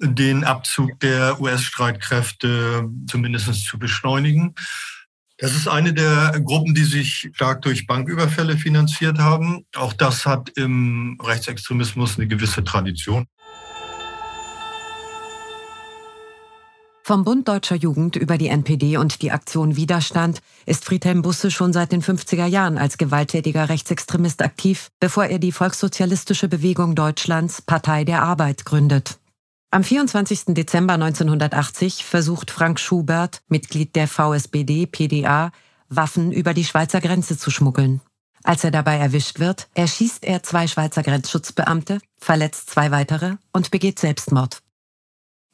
den 0.00 0.42
Abzug 0.42 0.98
der 1.00 1.40
US-Streitkräfte 1.40 2.88
zumindest 3.06 3.64
zu 3.64 3.78
beschleunigen. 3.78 4.54
Das 5.40 5.54
ist 5.54 5.68
eine 5.68 5.94
der 5.94 6.40
Gruppen, 6.44 6.74
die 6.74 6.82
sich 6.82 7.30
stark 7.32 7.62
durch 7.62 7.86
Banküberfälle 7.86 8.56
finanziert 8.56 9.18
haben. 9.18 9.64
Auch 9.76 9.92
das 9.92 10.26
hat 10.26 10.50
im 10.56 11.16
Rechtsextremismus 11.22 12.18
eine 12.18 12.26
gewisse 12.26 12.64
Tradition. 12.64 13.24
Vom 17.04 17.24
Bund 17.24 17.48
Deutscher 17.48 17.76
Jugend 17.76 18.16
über 18.16 18.36
die 18.36 18.48
NPD 18.48 18.98
und 18.98 19.22
die 19.22 19.30
Aktion 19.30 19.76
Widerstand 19.76 20.40
ist 20.66 20.84
Friedhelm 20.84 21.22
Busse 21.22 21.50
schon 21.50 21.72
seit 21.72 21.92
den 21.92 22.02
50er 22.02 22.44
Jahren 22.44 22.76
als 22.76 22.98
gewalttätiger 22.98 23.68
Rechtsextremist 23.68 24.42
aktiv, 24.42 24.88
bevor 25.00 25.24
er 25.24 25.38
die 25.38 25.52
Volkssozialistische 25.52 26.48
Bewegung 26.48 26.96
Deutschlands 26.96 27.62
Partei 27.62 28.04
der 28.04 28.22
Arbeit 28.24 28.66
gründet. 28.66 29.18
Am 29.70 29.84
24. 29.84 30.54
Dezember 30.54 30.94
1980 30.94 32.02
versucht 32.02 32.50
Frank 32.50 32.80
Schubert, 32.80 33.42
Mitglied 33.48 33.96
der 33.96 34.08
VSBD 34.08 34.86
PDA, 34.86 35.52
Waffen 35.90 36.32
über 36.32 36.54
die 36.54 36.64
Schweizer 36.64 37.02
Grenze 37.02 37.36
zu 37.36 37.50
schmuggeln. 37.50 38.00
Als 38.42 38.64
er 38.64 38.70
dabei 38.70 38.96
erwischt 38.96 39.40
wird, 39.40 39.68
erschießt 39.74 40.24
er 40.24 40.42
zwei 40.42 40.68
Schweizer 40.68 41.02
Grenzschutzbeamte, 41.02 41.98
verletzt 42.16 42.70
zwei 42.70 42.90
weitere 42.90 43.36
und 43.52 43.70
begeht 43.70 43.98
Selbstmord. 43.98 44.62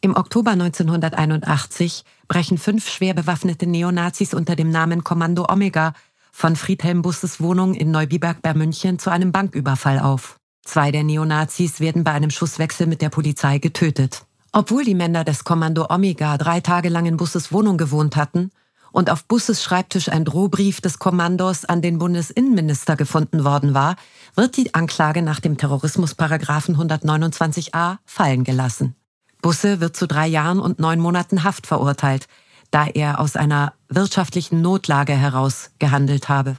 Im 0.00 0.14
Oktober 0.14 0.53
1981 0.53 2.05
brechen 2.29 2.59
fünf 2.59 2.88
schwer 2.88 3.14
bewaffnete 3.14 3.66
Neonazis 3.66 4.33
unter 4.33 4.55
dem 4.55 4.70
Namen 4.70 5.03
Kommando 5.03 5.46
Omega 5.48 5.92
von 6.31 6.55
Friedhelm 6.55 7.03
Busses 7.03 7.40
Wohnung 7.40 7.74
in 7.74 7.90
Neubiberg 7.90 8.42
bei 8.42 8.55
München 8.55 9.00
zu 9.00 9.11
einem 9.11 9.33
Banküberfall 9.33 9.98
auf. 9.98 10.37
Zwei 10.64 10.90
der 10.90 11.05
Neonazis 11.05 11.81
werden 11.81 12.05
bei 12.05 12.12
einem 12.12 12.31
Schusswechsel 12.31 12.87
mit 12.87 13.03
der 13.03 13.11
Polizei 13.11 13.59
getötet. 13.59 14.24
Obwohl 14.53 14.85
die 14.85 14.94
Männer 14.94 15.24
des 15.24 15.44
Kommando 15.44 15.87
Omega 15.90 16.38
drei 16.38 16.61
Tage 16.61 16.88
lang 16.88 17.07
in 17.07 17.16
Busses 17.16 17.53
Wohnung 17.53 17.77
gewohnt 17.77 18.16
hatten 18.16 18.50
und 18.92 19.11
auf 19.11 19.24
Busses 19.27 19.62
Schreibtisch 19.62 20.09
ein 20.09 20.24
Drohbrief 20.24 20.81
des 20.81 20.98
Kommandos 20.98 21.64
an 21.64 21.83
den 21.83 21.98
Bundesinnenminister 21.98 22.96
gefunden 22.96 23.44
worden 23.44 23.74
war, 23.74 23.96
wird 24.37 24.57
die 24.57 24.74
Anklage 24.74 25.22
nach 25.22 25.40
dem 25.40 25.59
Terrorismusparagraphen 25.59 26.77
129a 26.77 27.98
fallen 28.05 28.44
gelassen. 28.44 28.94
Busse 29.42 29.81
wird 29.81 29.96
zu 29.96 30.07
drei 30.07 30.27
Jahren 30.27 30.61
und 30.61 30.79
neun 30.79 31.00
Monaten 31.00 31.44
Haft 31.44 31.66
verurteilt, 31.66 32.29
da 32.70 32.87
er 32.87 33.20
aus 33.20 33.37
einer 33.37 33.74
wirtschaftlichen 33.88 34.62
Notlage 34.62 35.12
heraus 35.12 35.70
gehandelt 35.79 36.29
habe. 36.29 36.57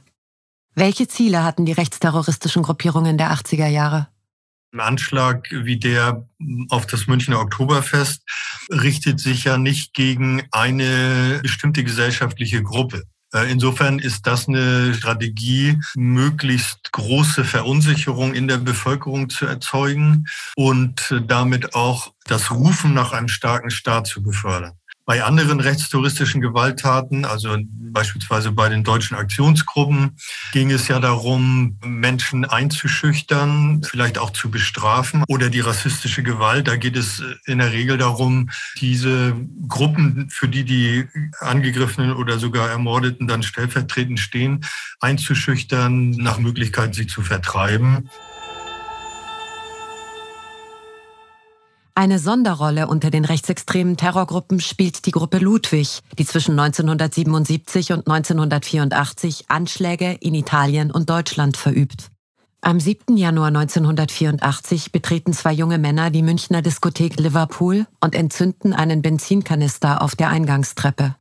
Welche 0.78 1.08
Ziele 1.08 1.42
hatten 1.42 1.64
die 1.64 1.72
rechtsterroristischen 1.72 2.62
Gruppierungen 2.62 3.16
der 3.16 3.32
80er 3.32 3.66
Jahre? 3.66 4.08
Ein 4.74 4.80
Anschlag 4.80 5.48
wie 5.50 5.78
der 5.78 6.28
auf 6.68 6.86
das 6.86 7.06
Münchner 7.06 7.40
Oktoberfest 7.40 8.22
richtet 8.70 9.18
sich 9.18 9.44
ja 9.44 9.56
nicht 9.56 9.94
gegen 9.94 10.42
eine 10.50 11.40
bestimmte 11.42 11.82
gesellschaftliche 11.82 12.62
Gruppe. 12.62 13.04
Äh, 13.32 13.50
insofern 13.50 13.98
ist 13.98 14.26
das 14.26 14.48
eine 14.48 14.92
Strategie, 14.92 15.78
möglichst 15.94 16.92
große 16.92 17.46
Verunsicherung 17.46 18.34
in 18.34 18.46
der 18.46 18.58
Bevölkerung 18.58 19.30
zu 19.30 19.46
erzeugen 19.46 20.26
und 20.56 21.14
damit 21.26 21.74
auch 21.74 22.12
das 22.26 22.50
Rufen 22.50 22.92
nach 22.92 23.12
einem 23.12 23.28
starken 23.28 23.70
Staat 23.70 24.08
zu 24.08 24.22
befördern. 24.22 24.74
Bei 25.06 25.22
anderen 25.22 25.60
rechtstouristischen 25.60 26.40
Gewalttaten, 26.40 27.24
also 27.24 27.56
beispielsweise 27.70 28.50
bei 28.50 28.68
den 28.68 28.82
deutschen 28.82 29.16
Aktionsgruppen, 29.16 30.16
ging 30.52 30.72
es 30.72 30.88
ja 30.88 30.98
darum, 30.98 31.78
Menschen 31.84 32.44
einzuschüchtern, 32.44 33.82
vielleicht 33.84 34.18
auch 34.18 34.30
zu 34.30 34.50
bestrafen 34.50 35.22
oder 35.28 35.48
die 35.48 35.60
rassistische 35.60 36.24
Gewalt. 36.24 36.66
Da 36.66 36.74
geht 36.74 36.96
es 36.96 37.22
in 37.46 37.58
der 37.58 37.70
Regel 37.70 37.98
darum, 37.98 38.50
diese 38.80 39.36
Gruppen, 39.68 40.28
für 40.28 40.48
die 40.48 40.64
die 40.64 41.06
Angegriffenen 41.38 42.12
oder 42.12 42.40
sogar 42.40 42.68
Ermordeten 42.68 43.28
dann 43.28 43.44
stellvertretend 43.44 44.18
stehen, 44.18 44.64
einzuschüchtern, 44.98 46.10
nach 46.10 46.38
Möglichkeit 46.38 46.96
sie 46.96 47.06
zu 47.06 47.22
vertreiben. 47.22 48.10
Eine 51.98 52.18
Sonderrolle 52.18 52.88
unter 52.88 53.10
den 53.10 53.24
rechtsextremen 53.24 53.96
Terrorgruppen 53.96 54.60
spielt 54.60 55.06
die 55.06 55.12
Gruppe 55.12 55.38
Ludwig, 55.38 56.02
die 56.18 56.26
zwischen 56.26 56.60
1977 56.60 57.92
und 57.92 58.06
1984 58.06 59.46
Anschläge 59.48 60.12
in 60.20 60.34
Italien 60.34 60.90
und 60.90 61.08
Deutschland 61.08 61.56
verübt. 61.56 62.10
Am 62.60 62.80
7. 62.80 63.16
Januar 63.16 63.46
1984 63.46 64.92
betreten 64.92 65.32
zwei 65.32 65.54
junge 65.54 65.78
Männer 65.78 66.10
die 66.10 66.22
Münchner 66.22 66.60
Diskothek 66.60 67.18
Liverpool 67.18 67.86
und 68.00 68.14
entzünden 68.14 68.74
einen 68.74 69.00
Benzinkanister 69.00 70.02
auf 70.02 70.14
der 70.14 70.28
Eingangstreppe. 70.28 71.16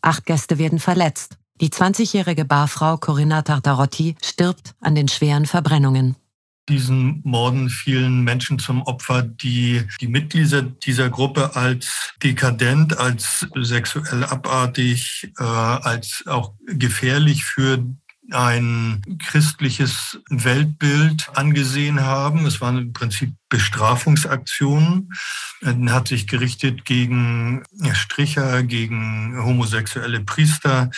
Acht 0.00 0.24
Gäste 0.24 0.56
werden 0.56 0.78
verletzt. 0.78 1.36
Die 1.60 1.68
20-jährige 1.68 2.46
Barfrau 2.46 2.96
Corinna 2.96 3.42
Tartarotti 3.42 4.16
stirbt 4.22 4.74
an 4.80 4.94
den 4.94 5.08
schweren 5.08 5.44
Verbrennungen 5.44 6.16
diesen 6.68 7.20
Morden 7.24 7.68
fielen 7.68 8.24
Menschen 8.24 8.58
zum 8.58 8.82
Opfer, 8.82 9.22
die 9.22 9.82
die 10.00 10.08
Mitglieder 10.08 10.62
dieser 10.62 11.10
Gruppe 11.10 11.56
als 11.56 12.14
dekadent, 12.22 12.98
als 12.98 13.46
sexuell 13.54 14.24
abartig, 14.24 15.30
äh, 15.38 15.42
als 15.42 16.24
auch 16.26 16.54
gefährlich 16.66 17.44
für 17.44 17.84
ein 18.30 19.02
christliches 19.18 20.18
Weltbild 20.30 21.28
angesehen 21.34 22.00
haben. 22.00 22.46
Es 22.46 22.60
waren 22.60 22.78
im 22.78 22.92
Prinzip 22.92 23.34
Bestrafungsaktionen. 23.48 25.12
Er 25.60 25.92
hat 25.92 26.08
sich 26.08 26.26
gerichtet 26.26 26.84
gegen 26.84 27.62
Stricher, 27.92 28.62
gegen 28.62 29.36
homosexuelle 29.42 30.20
Priester. 30.20 30.90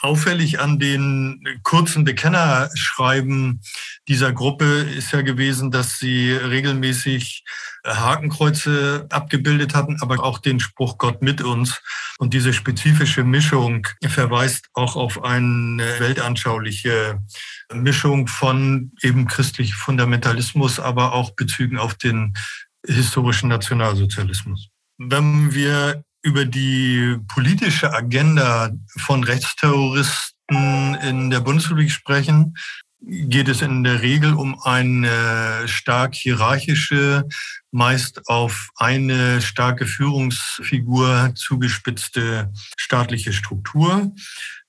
Auffällig 0.00 0.60
an 0.60 0.78
den 0.78 1.44
kurzen 1.62 2.04
Bekennerschreiben 2.04 3.60
dieser 4.08 4.32
Gruppe 4.32 4.64
ist 4.64 5.12
ja 5.12 5.22
gewesen, 5.22 5.70
dass 5.70 5.98
sie 5.98 6.32
regelmäßig 6.32 7.44
Hakenkreuze 7.86 9.06
abgebildet 9.10 9.74
hatten, 9.74 9.98
aber 10.00 10.22
auch 10.24 10.38
den 10.38 10.58
Spruch 10.58 10.98
Gott 10.98 11.22
mit 11.22 11.42
uns. 11.42 11.80
Und 12.18 12.34
diese 12.34 12.52
spezifische 12.52 13.24
Mischung 13.24 13.86
verweist 14.02 14.68
auch 14.74 14.96
auf 14.96 15.22
eine 15.22 15.84
weltanschauliche 15.98 17.20
Mischung 17.72 18.26
von 18.26 18.92
eben 19.02 19.26
christlichem 19.26 19.76
Fundamentalismus, 19.76 20.80
aber 20.80 21.12
auch 21.12 21.30
Bezügen 21.32 21.78
auf 21.78 21.94
den 21.94 22.34
historischen 22.86 23.48
Nationalsozialismus. 23.48 24.68
Wenn 24.98 25.54
wir 25.54 26.04
über 26.24 26.46
die 26.46 27.18
politische 27.28 27.92
Agenda 27.92 28.70
von 28.96 29.22
Rechtsterroristen 29.22 30.94
in 31.02 31.28
der 31.30 31.40
Bundesrepublik 31.40 31.90
sprechen, 31.90 32.56
geht 33.06 33.48
es 33.48 33.60
in 33.60 33.84
der 33.84 34.00
Regel 34.00 34.32
um 34.32 34.58
eine 34.62 35.68
stark 35.68 36.14
hierarchische, 36.14 37.28
meist 37.70 38.26
auf 38.28 38.70
eine 38.76 39.42
starke 39.42 39.86
Führungsfigur 39.86 41.32
zugespitzte 41.34 42.50
staatliche 42.78 43.34
Struktur. 43.34 44.10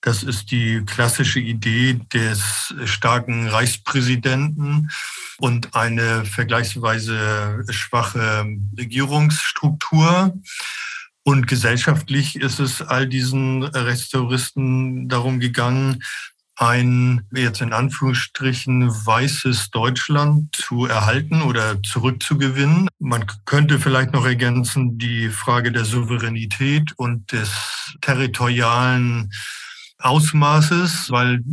Das 0.01 0.23
ist 0.23 0.51
die 0.51 0.83
klassische 0.85 1.39
Idee 1.39 2.01
des 2.13 2.73
starken 2.83 3.47
Reichspräsidenten 3.47 4.89
und 5.37 5.73
eine 5.73 6.25
vergleichsweise 6.25 7.63
schwache 7.69 8.45
Regierungsstruktur. 8.77 10.37
Und 11.27 11.47
gesellschaftlich 11.47 12.35
ist 12.35 12.59
es 12.59 12.83
all 12.83 13.07
diesen 13.07 13.63
Rechtsterroristen 13.63 15.09
darum 15.09 15.39
gegangen, 15.39 16.03
ein 16.55 17.27
jetzt 17.33 17.61
in 17.61 17.73
Anführungsstrichen 17.73 18.89
weißes 18.89 19.71
Deutschland 19.71 20.55
zu 20.55 20.85
erhalten 20.85 21.41
oder 21.41 21.81
zurückzugewinnen. 21.81 22.87
Man 22.99 23.25
könnte 23.45 23.79
vielleicht 23.79 24.13
noch 24.13 24.25
ergänzen 24.25 24.99
die 24.99 25.29
Frage 25.29 25.71
der 25.71 25.83
Souveränität 25.83 26.93
und 26.95 27.31
des 27.31 27.49
territorialen 28.01 29.31
Ausmaßes, 29.97 31.09
weil 31.09 31.43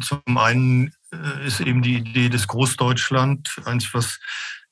zum 0.00 0.38
einen 0.38 0.90
äh, 1.12 1.46
ist 1.46 1.60
eben 1.60 1.82
die 1.82 1.98
Idee 1.98 2.30
des 2.30 2.48
Großdeutschland 2.48 3.60
eins, 3.66 3.92
was 3.92 4.18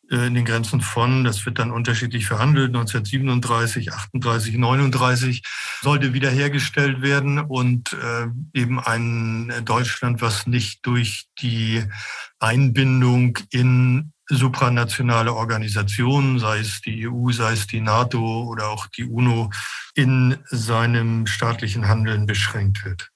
in 0.08 0.34
den 0.34 0.44
Grenzen 0.44 0.80
von, 0.80 1.24
das 1.24 1.44
wird 1.46 1.58
dann 1.58 1.70
unterschiedlich 1.70 2.26
verhandelt, 2.26 2.68
1937, 2.68 3.92
38, 3.92 4.56
39, 4.56 5.42
sollte 5.82 6.12
wiederhergestellt 6.12 7.02
werden 7.02 7.40
und 7.40 7.92
äh, 7.92 8.26
eben 8.58 8.78
ein 8.78 9.52
Deutschland, 9.64 10.22
was 10.22 10.46
nicht 10.46 10.86
durch 10.86 11.26
die 11.40 11.82
Einbindung 12.38 13.38
in 13.50 14.12
supranationale 14.28 15.32
Organisationen, 15.34 16.38
sei 16.38 16.58
es 16.58 16.80
die 16.80 17.08
EU, 17.08 17.30
sei 17.30 17.52
es 17.52 17.66
die 17.66 17.80
NATO 17.80 18.44
oder 18.44 18.70
auch 18.70 18.86
die 18.86 19.04
UNO, 19.04 19.50
in 19.94 20.38
seinem 20.46 21.26
staatlichen 21.26 21.88
Handeln 21.88 22.26
beschränkt 22.26 22.84
wird. 22.84 23.10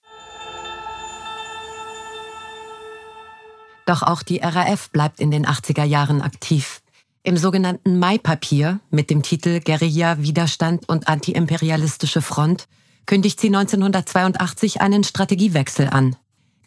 Doch 3.87 4.03
auch 4.03 4.23
die 4.23 4.39
RAF 4.39 4.91
bleibt 4.91 5.19
in 5.19 5.33
den 5.33 5.47
80er 5.47 5.83
Jahren 5.83 6.23
aktiv. 6.23 6.80
Im 7.23 7.37
sogenannten 7.37 7.99
Mai-Papier 7.99 8.81
mit 8.91 9.11
dem 9.11 9.23
Titel 9.23 9.61
Guerilla, 9.61 10.23
Widerstand 10.23 10.89
und 10.89 11.07
antiimperialistische 11.07 12.23
Front 12.23 12.67
kündigt 13.05 13.41
sie 13.41 13.49
1982 13.49 14.81
einen 14.81 15.05
Strategiewechsel 15.05 15.89
an. 15.89 16.17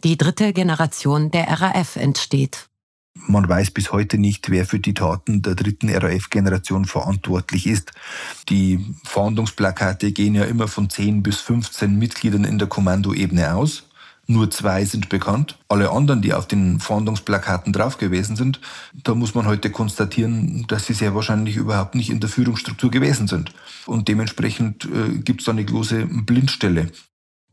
Die 0.03 0.15
dritte 0.15 0.53
Generation 0.53 1.31
der 1.31 1.47
RAF 1.59 1.95
entsteht. 1.95 2.67
Man 3.15 3.49
weiß 3.49 3.71
bis 3.71 3.91
heute 3.91 4.19
nicht, 4.19 4.51
wer 4.51 4.67
für 4.67 4.79
die 4.79 4.93
Taten 4.93 5.41
der 5.41 5.55
dritten 5.55 5.89
RAF-Generation 5.89 6.85
verantwortlich 6.85 7.65
ist. 7.65 7.91
Die 8.49 8.95
Fahndungsplakate 9.05 10.11
gehen 10.11 10.35
ja 10.35 10.43
immer 10.43 10.67
von 10.67 10.87
10 10.87 11.23
bis 11.23 11.39
15 11.39 11.97
Mitgliedern 11.97 12.43
in 12.43 12.59
der 12.59 12.67
Kommandoebene 12.67 13.55
aus. 13.55 13.85
Nur 14.25 14.49
zwei 14.49 14.85
sind 14.85 15.09
bekannt. 15.09 15.57
Alle 15.67 15.91
anderen, 15.91 16.21
die 16.21 16.33
auf 16.33 16.47
den 16.47 16.79
Fahndungsplakaten 16.79 17.73
drauf 17.73 17.97
gewesen 17.97 18.37
sind, 18.37 18.61
da 19.03 19.15
muss 19.15 19.35
man 19.35 19.45
heute 19.45 19.69
konstatieren, 19.69 20.65
dass 20.67 20.85
sie 20.85 20.93
sehr 20.93 21.13
wahrscheinlich 21.13 21.57
überhaupt 21.57 21.95
nicht 21.95 22.09
in 22.09 22.21
der 22.21 22.29
Führungsstruktur 22.29 22.89
gewesen 22.89 23.27
sind. 23.27 23.51
Und 23.85 24.07
dementsprechend 24.07 24.85
äh, 24.85 25.17
gibt 25.17 25.41
es 25.41 25.45
da 25.45 25.51
eine 25.51 25.65
große 25.65 26.05
Blindstelle. 26.05 26.89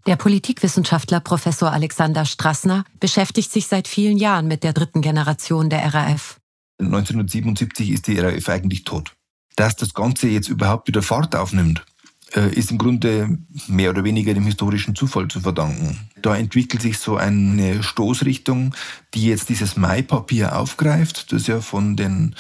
Der 0.07 0.17
Politikwissenschaftler 0.17 1.21
Professor 1.21 1.73
Alexander 1.73 2.25
Strassner 2.25 2.85
beschäftigt 3.01 3.51
sich 3.51 3.67
seit 3.67 3.89
vielen 3.89 4.17
Jahren 4.17 4.47
mit 4.47 4.63
der 4.63 4.73
dritten 4.73 5.03
Generation 5.03 5.71
der 5.71 5.93
RAF. 5.93 6.39
1977 6.79 7.91
ist 7.91 8.07
die 8.07 8.19
RAF 8.19 8.49
eigentlich 8.49 8.85
tot. 8.85 9.13
Dass 9.57 9.77
das 9.77 9.93
Ganze 9.93 10.29
jetzt 10.29 10.49
überhaupt 10.49 10.89
wieder 10.89 11.03
Fahrt 11.03 11.35
aufnimmt, 11.37 11.85
ist 12.35 12.71
im 12.71 12.79
Grunde 12.79 13.39
mehr 13.67 13.91
oder 13.91 14.05
weniger 14.05 14.35
dem 14.35 14.45
historischen 14.45 14.95
Zufall 14.95 15.29
zu 15.29 15.41
verdanken. 15.41 15.99
Da 16.23 16.37
entwickelt 16.37 16.83
sich 16.83 16.99
so 16.99 17.17
eine 17.17 17.83
Stoßrichtung, 17.83 18.75
die 19.15 19.27
jetzt 19.27 19.49
dieses 19.49 19.77
Mai-Papier 19.77 20.57
aufgreift, 20.57 21.33
das 21.33 21.47
ja 21.47 21.61
von 21.61 21.97
den 21.97 22.35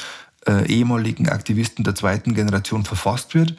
äh, 0.46 0.66
ehemaligen 0.66 1.28
Aktivisten 1.28 1.84
der 1.84 1.94
zweiten 1.94 2.34
Generation 2.34 2.84
verfasst 2.84 3.34
wird 3.34 3.56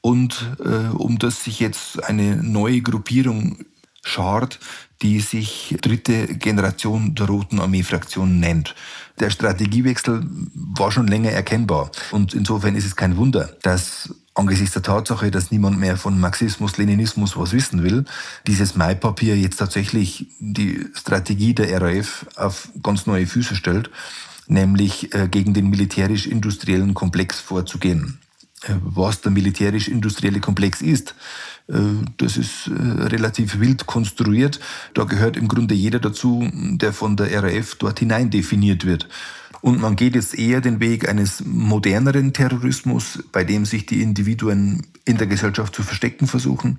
und 0.00 0.56
äh, 0.60 0.94
um 0.94 1.18
das 1.18 1.44
sich 1.44 1.60
jetzt 1.60 2.02
eine 2.04 2.36
neue 2.36 2.80
Gruppierung 2.80 3.64
schart, 4.02 4.58
die 5.02 5.20
sich 5.20 5.76
dritte 5.80 6.26
Generation 6.26 7.14
der 7.14 7.26
Roten 7.26 7.60
Armee-Fraktion 7.60 8.40
nennt. 8.40 8.74
Der 9.20 9.30
Strategiewechsel 9.30 10.26
war 10.54 10.90
schon 10.90 11.06
länger 11.06 11.30
erkennbar 11.30 11.90
und 12.10 12.34
insofern 12.34 12.74
ist 12.74 12.86
es 12.86 12.96
kein 12.96 13.16
Wunder, 13.16 13.50
dass 13.62 14.14
angesichts 14.34 14.74
der 14.74 14.82
Tatsache, 14.82 15.30
dass 15.30 15.50
niemand 15.50 15.78
mehr 15.78 15.96
von 15.96 16.18
Marxismus, 16.18 16.78
Leninismus 16.78 17.36
was 17.36 17.52
wissen 17.52 17.82
will, 17.82 18.04
dieses 18.46 18.76
Maipapier 18.76 19.36
jetzt 19.36 19.56
tatsächlich 19.56 20.26
die 20.38 20.86
Strategie 20.94 21.54
der 21.54 21.80
RAF 21.80 22.26
auf 22.36 22.68
ganz 22.82 23.06
neue 23.06 23.26
Füße 23.26 23.56
stellt, 23.56 23.90
nämlich 24.46 25.12
äh, 25.14 25.28
gegen 25.28 25.54
den 25.54 25.70
militärisch-industriellen 25.70 26.94
Komplex 26.94 27.40
vorzugehen. 27.40 28.20
Äh, 28.62 28.74
was 28.80 29.20
der 29.20 29.32
militärisch-industrielle 29.32 30.40
Komplex 30.40 30.82
ist, 30.82 31.14
das 31.68 32.36
ist 32.38 32.70
relativ 32.70 33.60
wild 33.60 33.86
konstruiert. 33.86 34.58
Da 34.94 35.04
gehört 35.04 35.36
im 35.36 35.48
Grunde 35.48 35.74
jeder 35.74 35.98
dazu, 35.98 36.48
der 36.52 36.94
von 36.94 37.16
der 37.16 37.42
RAF 37.42 37.74
dort 37.74 37.98
hinein 37.98 38.30
definiert 38.30 38.86
wird. 38.86 39.08
Und 39.60 39.80
man 39.80 39.96
geht 39.96 40.14
jetzt 40.14 40.38
eher 40.38 40.60
den 40.60 40.80
Weg 40.80 41.08
eines 41.08 41.44
moderneren 41.44 42.32
Terrorismus, 42.32 43.22
bei 43.32 43.44
dem 43.44 43.66
sich 43.66 43.86
die 43.86 44.02
Individuen 44.02 44.86
in 45.04 45.18
der 45.18 45.26
Gesellschaft 45.26 45.74
zu 45.74 45.82
verstecken 45.82 46.26
versuchen. 46.26 46.78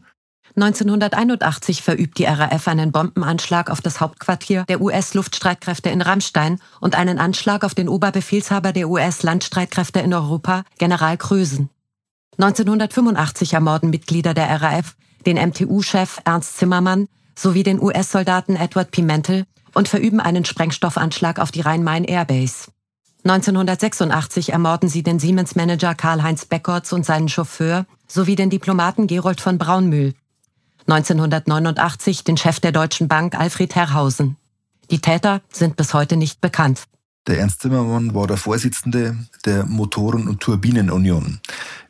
1981 0.55 1.83
verübt 1.83 2.17
die 2.17 2.25
RAF 2.25 2.67
einen 2.67 2.91
Bombenanschlag 2.91 3.69
auf 3.69 3.81
das 3.81 4.01
Hauptquartier 4.01 4.65
der 4.67 4.81
US-Luftstreitkräfte 4.81 5.89
in 5.89 6.01
Rammstein 6.01 6.59
und 6.79 6.95
einen 6.95 7.19
Anschlag 7.19 7.63
auf 7.63 7.75
den 7.75 7.87
Oberbefehlshaber 7.87 8.73
der 8.73 8.89
US-Landstreitkräfte 8.89 9.99
in 9.99 10.13
Europa, 10.13 10.63
General 10.79 11.17
Krösen. 11.17 11.69
1985 12.39 13.53
ermorden 13.53 13.89
Mitglieder 13.89 14.33
der 14.33 14.61
RAF 14.61 14.95
den 15.25 15.35
MTU-Chef 15.35 16.21
Ernst 16.23 16.57
Zimmermann 16.57 17.09
sowie 17.37 17.63
den 17.63 17.81
US-Soldaten 17.81 18.55
Edward 18.55 18.91
Pimentel 18.91 19.45
und 19.73 19.89
verüben 19.89 20.21
einen 20.21 20.45
Sprengstoffanschlag 20.45 21.37
auf 21.37 21.51
die 21.51 21.59
Rhein-Main 21.59 22.05
Airbase. 22.05 22.71
1986 23.25 24.53
ermorden 24.53 24.87
sie 24.87 25.03
den 25.03 25.19
Siemens-Manager 25.19 25.93
Karl-Heinz 25.95 26.45
Beckortz 26.45 26.93
und 26.93 27.05
seinen 27.05 27.27
Chauffeur 27.27 27.85
sowie 28.07 28.35
den 28.35 28.49
Diplomaten 28.49 29.07
Gerold 29.07 29.41
von 29.41 29.57
Braunmühl. 29.57 30.13
1989 30.87 32.23
den 32.23 32.37
Chef 32.37 32.61
der 32.61 32.71
Deutschen 32.71 33.09
Bank 33.09 33.37
Alfred 33.37 33.75
Herrhausen. 33.75 34.37
Die 34.89 35.01
Täter 35.01 35.41
sind 35.51 35.75
bis 35.75 35.93
heute 35.93 36.15
nicht 36.15 36.39
bekannt. 36.39 36.83
Der 37.27 37.39
Ernst 37.39 37.61
Zimmermann 37.61 38.15
war 38.15 38.27
der 38.27 38.37
Vorsitzende 38.37 39.17
der 39.45 39.65
Motoren- 39.65 40.27
und 40.27 40.39
Turbinenunion. 40.39 41.39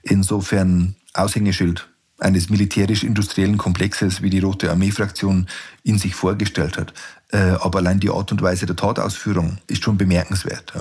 Insofern 0.02 0.96
Aushängeschild 1.14 1.90
eines 2.20 2.50
militärisch-industriellen 2.50 3.58
Komplexes, 3.58 4.22
wie 4.22 4.30
die 4.30 4.40
Rote 4.40 4.70
Armee-Fraktion 4.70 5.48
ihn 5.84 5.98
sich 5.98 6.16
vorgestellt 6.16 6.78
hat. 6.78 6.94
Äh, 7.32 7.38
aber 7.38 7.80
allein 7.80 8.00
die 8.00 8.10
Art 8.10 8.32
und 8.32 8.42
Weise 8.42 8.66
der 8.66 8.76
Tatausführung 8.76 9.58
ist 9.68 9.84
schon 9.84 9.98
bemerkenswert. 9.98 10.74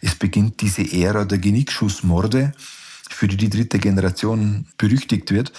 Es 0.00 0.14
beginnt 0.14 0.60
diese 0.60 0.82
Ära 0.82 1.24
der 1.24 1.38
Genickschussmorde, 1.38 2.52
für 3.08 3.28
die 3.28 3.36
die 3.36 3.50
dritte 3.50 3.78
Generation 3.78 4.66
berüchtigt 4.76 5.30
wird. 5.30 5.52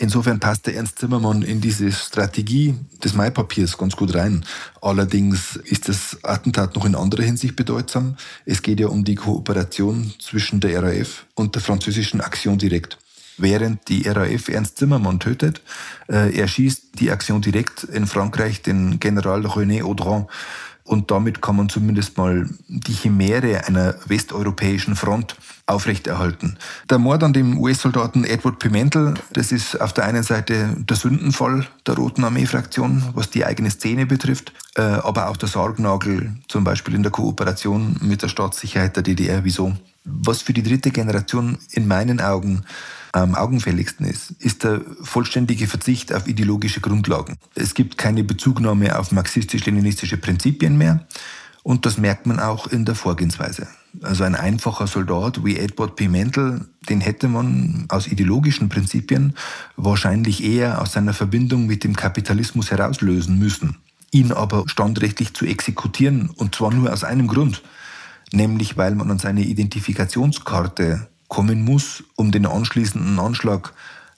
Insofern 0.00 0.38
passt 0.38 0.66
der 0.66 0.76
Ernst 0.76 1.00
Zimmermann 1.00 1.42
in 1.42 1.60
diese 1.60 1.90
Strategie 1.90 2.76
des 3.02 3.14
Maipapiers 3.14 3.76
ganz 3.76 3.96
gut 3.96 4.14
rein. 4.14 4.44
Allerdings 4.80 5.56
ist 5.56 5.88
das 5.88 6.18
Attentat 6.22 6.76
noch 6.76 6.84
in 6.84 6.94
anderer 6.94 7.24
Hinsicht 7.24 7.56
bedeutsam. 7.56 8.16
Es 8.44 8.62
geht 8.62 8.78
ja 8.78 8.86
um 8.86 9.04
die 9.04 9.16
Kooperation 9.16 10.14
zwischen 10.20 10.60
der 10.60 10.82
RAF 10.82 11.26
und 11.34 11.56
der 11.56 11.62
französischen 11.62 12.20
Action 12.20 12.58
Direct 12.58 12.98
während 13.38 13.88
die 13.88 14.06
RAF 14.06 14.48
Ernst 14.48 14.78
Zimmermann 14.78 15.20
tötet. 15.20 15.62
Äh, 16.08 16.36
er 16.36 16.48
schießt 16.48 17.00
die 17.00 17.10
Aktion 17.10 17.40
direkt 17.40 17.84
in 17.84 18.06
Frankreich 18.06 18.62
den 18.62 19.00
General 19.00 19.46
René 19.46 19.84
Audran 19.84 20.26
Und 20.88 21.10
damit 21.10 21.42
kann 21.42 21.56
man 21.56 21.68
zumindest 21.68 22.16
mal 22.16 22.48
die 22.66 22.94
Chimäre 22.94 23.66
einer 23.66 23.94
westeuropäischen 24.06 24.96
Front 24.96 25.36
aufrechterhalten. 25.66 26.56
Der 26.88 26.98
Mord 26.98 27.22
an 27.22 27.34
dem 27.34 27.58
US-Soldaten 27.58 28.24
Edward 28.24 28.58
Pimentel, 28.58 29.12
das 29.34 29.52
ist 29.52 29.78
auf 29.78 29.92
der 29.92 30.06
einen 30.06 30.22
Seite 30.22 30.74
der 30.78 30.96
Sündenfall 30.96 31.66
der 31.86 31.94
Roten 31.96 32.24
Armee-Fraktion, 32.24 33.02
was 33.12 33.28
die 33.28 33.44
eigene 33.44 33.70
Szene 33.70 34.06
betrifft, 34.06 34.54
äh, 34.76 34.80
aber 34.80 35.28
auch 35.28 35.36
der 35.36 35.50
Sargnagel, 35.50 36.32
zum 36.48 36.64
Beispiel 36.64 36.94
in 36.94 37.02
der 37.02 37.12
Kooperation 37.12 37.96
mit 38.00 38.22
der 38.22 38.28
Staatssicherheit 38.28 38.96
der 38.96 39.02
DDR. 39.02 39.44
Wieso? 39.44 39.76
Was 40.04 40.40
für 40.40 40.54
die 40.54 40.62
dritte 40.62 40.90
Generation 40.90 41.58
in 41.72 41.86
meinen 41.86 42.18
Augen 42.18 42.64
am 43.12 43.34
augenfälligsten 43.34 44.06
ist, 44.06 44.32
ist 44.38 44.64
der 44.64 44.82
vollständige 45.02 45.66
Verzicht 45.66 46.12
auf 46.12 46.26
ideologische 46.26 46.80
Grundlagen. 46.80 47.36
Es 47.54 47.74
gibt 47.74 47.98
keine 47.98 48.24
Bezugnahme 48.24 48.98
auf 48.98 49.12
marxistisch-leninistische 49.12 50.16
Prinzipien 50.16 50.76
mehr 50.76 51.06
und 51.62 51.86
das 51.86 51.98
merkt 51.98 52.26
man 52.26 52.40
auch 52.40 52.66
in 52.66 52.84
der 52.84 52.94
Vorgehensweise. 52.94 53.66
Also 54.02 54.24
ein 54.24 54.34
einfacher 54.34 54.86
Soldat 54.86 55.44
wie 55.44 55.56
Edward 55.56 55.96
Pimentel, 55.96 56.66
den 56.88 57.00
hätte 57.00 57.28
man 57.28 57.86
aus 57.88 58.06
ideologischen 58.06 58.68
Prinzipien 58.68 59.34
wahrscheinlich 59.76 60.44
eher 60.44 60.80
aus 60.80 60.92
seiner 60.92 61.14
Verbindung 61.14 61.66
mit 61.66 61.84
dem 61.84 61.96
Kapitalismus 61.96 62.70
herauslösen 62.70 63.38
müssen. 63.38 63.76
Ihn 64.10 64.32
aber 64.32 64.64
standrechtlich 64.66 65.34
zu 65.34 65.44
exekutieren, 65.44 66.30
und 66.36 66.54
zwar 66.54 66.72
nur 66.72 66.92
aus 66.92 67.04
einem 67.04 67.26
Grund, 67.26 67.62
nämlich 68.32 68.76
weil 68.76 68.94
man 68.94 69.10
an 69.10 69.18
seine 69.18 69.42
Identifikationskarte 69.42 71.08
kommen 71.28 71.62
muss, 71.62 72.02
um 72.16 72.30
den 72.32 72.46
anschließenden 72.46 73.18
Anschlag 73.18 73.72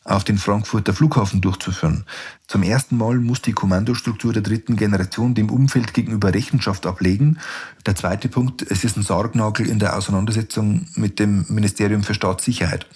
auf 0.05 0.25
den 0.25 0.38
Frankfurter 0.38 0.94
Flughafen 0.94 1.40
durchzuführen. 1.40 2.05
Zum 2.46 2.62
ersten 2.62 2.96
Mal 2.96 3.16
muss 3.18 3.42
die 3.42 3.53
Kommandostruktur 3.53 4.33
der 4.33 4.42
dritten 4.42 4.77
Generation 4.77 5.35
dem 5.35 5.51
Umfeld 5.51 5.92
gegenüber 5.92 6.33
Rechenschaft 6.33 6.87
ablegen. 6.87 7.38
Der 7.85 7.94
zweite 7.94 8.29
Punkt, 8.29 8.62
es 8.70 8.83
ist 8.83 8.96
ein 8.96 9.03
Sargnagel 9.03 9.68
in 9.68 9.79
der 9.79 9.96
Auseinandersetzung 9.96 10.87
mit 10.94 11.18
dem 11.18 11.44
Ministerium 11.49 12.03
für 12.03 12.14
Staatssicherheit. 12.14 12.87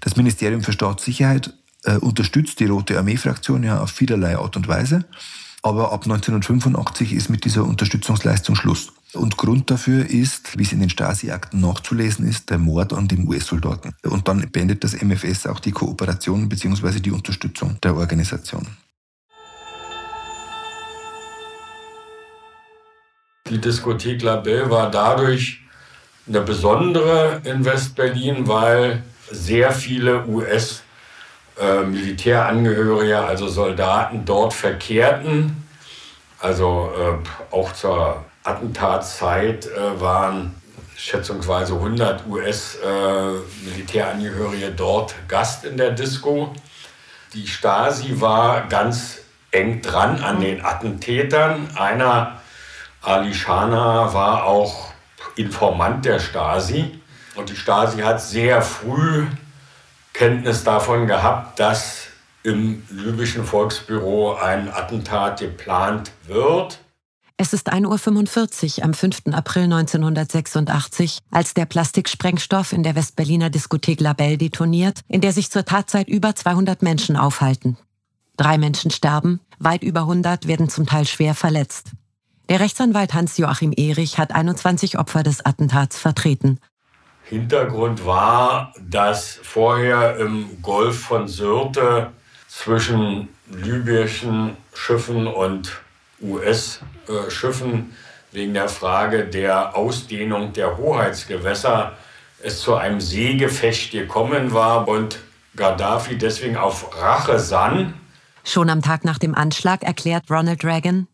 Das 0.00 0.16
Ministerium 0.16 0.62
für 0.62 0.72
Staatssicherheit 0.72 1.54
äh, 1.84 1.96
unterstützt 1.96 2.58
die 2.60 2.66
Rote 2.66 2.98
Armee-Fraktion 2.98 3.62
ja 3.62 3.80
auf 3.80 3.90
vielerlei 3.90 4.36
Art 4.36 4.56
und 4.56 4.66
Weise. 4.66 5.04
Aber 5.62 5.92
ab 5.92 6.02
1985 6.04 7.14
ist 7.14 7.30
mit 7.30 7.44
dieser 7.44 7.64
Unterstützungsleistung 7.64 8.56
Schluss. 8.56 8.92
Und 9.14 9.36
Grund 9.36 9.70
dafür 9.70 10.08
ist, 10.08 10.58
wie 10.58 10.64
es 10.64 10.72
in 10.72 10.80
den 10.80 10.90
Stasi-Akten 10.90 11.60
nachzulesen 11.60 12.26
ist, 12.26 12.50
der 12.50 12.58
Mord 12.58 12.92
an 12.92 13.06
dem 13.06 13.28
US-Soldaten. 13.28 13.94
Und 14.02 14.26
dann 14.26 14.50
beendet 14.50 14.82
das 14.82 15.00
MFS 15.00 15.46
auch 15.46 15.60
die 15.60 15.70
Kooperation 15.70 16.48
bzw. 16.48 16.98
die 16.98 17.12
Unterstützung 17.12 17.78
der 17.82 17.94
Organisation. 17.94 18.66
Die 23.48 23.60
Diskothek 23.60 24.22
La 24.22 24.34
Belle 24.36 24.70
war 24.70 24.90
dadurch 24.90 25.60
eine 26.26 26.40
besondere 26.40 27.42
in 27.44 27.64
West-Berlin, 27.64 28.48
weil 28.48 29.04
sehr 29.30 29.70
viele 29.70 30.26
US-Militärangehörige, 30.26 33.18
also 33.18 33.46
Soldaten, 33.46 34.24
dort 34.24 34.54
verkehrten. 34.54 35.62
Also 36.40 36.90
äh, 36.98 37.18
auch 37.54 37.72
zur 37.74 38.24
Attentatszeit 38.44 39.66
äh, 39.66 40.00
waren 40.00 40.54
schätzungsweise 40.96 41.74
100 41.74 42.28
US-Militärangehörige 42.28 44.66
äh, 44.66 44.72
dort 44.72 45.16
Gast 45.28 45.64
in 45.64 45.76
der 45.76 45.90
Disco. 45.90 46.54
Die 47.32 47.48
Stasi 47.48 48.20
war 48.20 48.68
ganz 48.68 49.22
eng 49.50 49.82
dran 49.82 50.22
an 50.22 50.40
den 50.40 50.64
Attentätern. 50.64 51.68
Einer, 51.76 52.40
Ali 53.02 53.34
Shana, 53.34 54.14
war 54.14 54.44
auch 54.44 54.92
Informant 55.36 56.04
der 56.04 56.20
Stasi. 56.20 57.00
Und 57.34 57.50
die 57.50 57.56
Stasi 57.56 58.02
hat 58.02 58.20
sehr 58.20 58.62
früh 58.62 59.26
Kenntnis 60.12 60.62
davon 60.62 61.08
gehabt, 61.08 61.58
dass 61.58 62.04
im 62.44 62.84
libyschen 62.90 63.44
Volksbüro 63.44 64.36
ein 64.36 64.72
Attentat 64.72 65.40
geplant 65.40 66.12
wird. 66.26 66.78
Es 67.36 67.52
ist 67.52 67.72
1.45 67.72 68.78
Uhr 68.78 68.84
am 68.84 68.94
5. 68.94 69.22
April 69.32 69.64
1986, 69.64 71.18
als 71.32 71.52
der 71.52 71.66
Plastiksprengstoff 71.66 72.72
in 72.72 72.84
der 72.84 72.94
Westberliner 72.94 73.50
Diskothek 73.50 74.00
Labelle 74.00 74.38
detoniert, 74.38 75.00
in 75.08 75.20
der 75.20 75.32
sich 75.32 75.50
zur 75.50 75.64
Tatzeit 75.64 76.08
über 76.08 76.36
200 76.36 76.82
Menschen 76.82 77.16
aufhalten. 77.16 77.76
Drei 78.36 78.56
Menschen 78.56 78.92
sterben, 78.92 79.40
weit 79.58 79.82
über 79.82 80.00
100 80.00 80.46
werden 80.46 80.68
zum 80.68 80.86
Teil 80.86 81.06
schwer 81.06 81.34
verletzt. 81.34 81.90
Der 82.48 82.60
Rechtsanwalt 82.60 83.14
Hans-Joachim 83.14 83.72
Erich 83.76 84.16
hat 84.18 84.32
21 84.32 84.98
Opfer 84.98 85.24
des 85.24 85.44
Attentats 85.44 85.98
vertreten. 85.98 86.60
Hintergrund 87.24 88.06
war, 88.06 88.72
dass 88.80 89.40
vorher 89.42 90.18
im 90.18 90.62
Golf 90.62 91.00
von 91.00 91.26
Syrte 91.26 92.12
zwischen 92.46 93.28
libyschen 93.50 94.56
Schiffen 94.72 95.26
und 95.26 95.80
US-Schiffen 96.24 97.94
wegen 98.32 98.54
der 98.54 98.68
Frage 98.68 99.24
der 99.24 99.76
Ausdehnung 99.76 100.52
der 100.52 100.76
Hoheitsgewässer 100.76 101.92
es 102.42 102.60
zu 102.60 102.74
einem 102.74 103.00
Seegefecht 103.00 103.92
gekommen 103.92 104.52
war 104.52 104.86
und 104.86 105.18
Gaddafi 105.56 106.18
deswegen 106.18 106.56
auf 106.56 107.00
Rache 107.00 107.38
sann. 107.38 107.94
Schon 108.42 108.68
am 108.68 108.82
Tag 108.82 109.04
nach 109.04 109.18
dem 109.18 109.34
Anschlag 109.34 109.82
erklärt 109.82 110.30
Ronald 110.30 110.64
Reagan, 110.64 111.06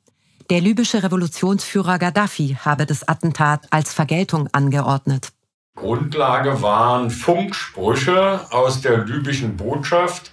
der 0.50 0.60
libysche 0.60 1.04
Revolutionsführer 1.04 2.00
Gaddafi 2.00 2.56
habe 2.64 2.84
das 2.84 3.06
Attentat 3.06 3.68
als 3.70 3.94
Vergeltung 3.94 4.48
angeordnet. 4.50 5.28
Grundlage 5.76 6.60
waren 6.60 7.10
Funksprüche 7.10 8.40
aus 8.50 8.80
der 8.80 9.04
libyschen 9.04 9.56
Botschaft, 9.56 10.32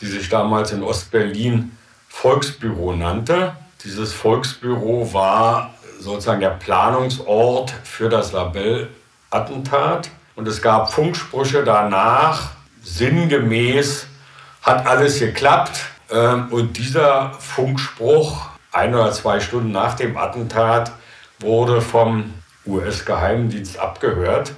die 0.00 0.06
sich 0.06 0.28
damals 0.28 0.70
in 0.70 0.84
Ostberlin 0.84 1.72
Volksbüro 2.08 2.94
nannte. 2.94 3.56
Dieses 3.86 4.12
Volksbüro 4.12 5.12
war 5.14 5.72
sozusagen 6.00 6.40
der 6.40 6.50
Planungsort 6.50 7.70
für 7.84 8.08
das 8.08 8.32
Labelle-Attentat. 8.32 10.10
Und 10.34 10.48
es 10.48 10.60
gab 10.60 10.92
Funksprüche 10.92 11.62
danach, 11.62 12.50
sinngemäß 12.82 14.08
hat 14.60 14.88
alles 14.88 15.20
geklappt. 15.20 15.86
Ähm, 16.10 16.48
und 16.50 16.76
dieser 16.78 17.34
Funkspruch, 17.34 18.48
ein 18.72 18.92
oder 18.92 19.12
zwei 19.12 19.38
Stunden 19.38 19.70
nach 19.70 19.94
dem 19.94 20.16
Attentat, 20.16 20.90
wurde 21.38 21.80
vom 21.80 22.34
US-Geheimdienst 22.66 23.78
abgehört. 23.78 24.52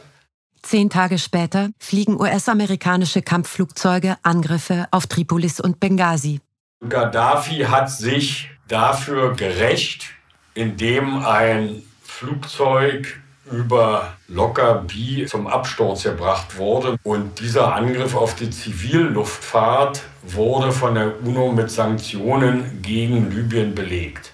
Zehn 0.62 0.88
Tage 0.88 1.18
später 1.18 1.68
fliegen 1.78 2.18
US-amerikanische 2.18 3.20
Kampfflugzeuge 3.20 4.16
Angriffe 4.22 4.88
auf 4.90 5.06
Tripolis 5.06 5.60
und 5.60 5.80
Benghazi. 5.80 6.40
Gaddafi 6.88 7.66
hat 7.68 7.90
sich 7.90 8.50
dafür 8.68 9.34
gerecht, 9.34 10.06
indem 10.54 11.24
ein 11.24 11.82
Flugzeug 12.02 13.20
über 13.50 14.16
Lockerbie 14.28 15.26
zum 15.26 15.46
Absturz 15.46 16.02
gebracht 16.02 16.56
wurde. 16.56 16.98
Und 17.02 17.40
dieser 17.40 17.74
Angriff 17.74 18.14
auf 18.14 18.34
die 18.34 18.50
Zivilluftfahrt 18.50 20.02
wurde 20.22 20.72
von 20.72 20.94
der 20.94 21.22
UNO 21.22 21.52
mit 21.52 21.70
Sanktionen 21.70 22.82
gegen 22.82 23.30
Libyen 23.30 23.74
belegt. 23.74 24.32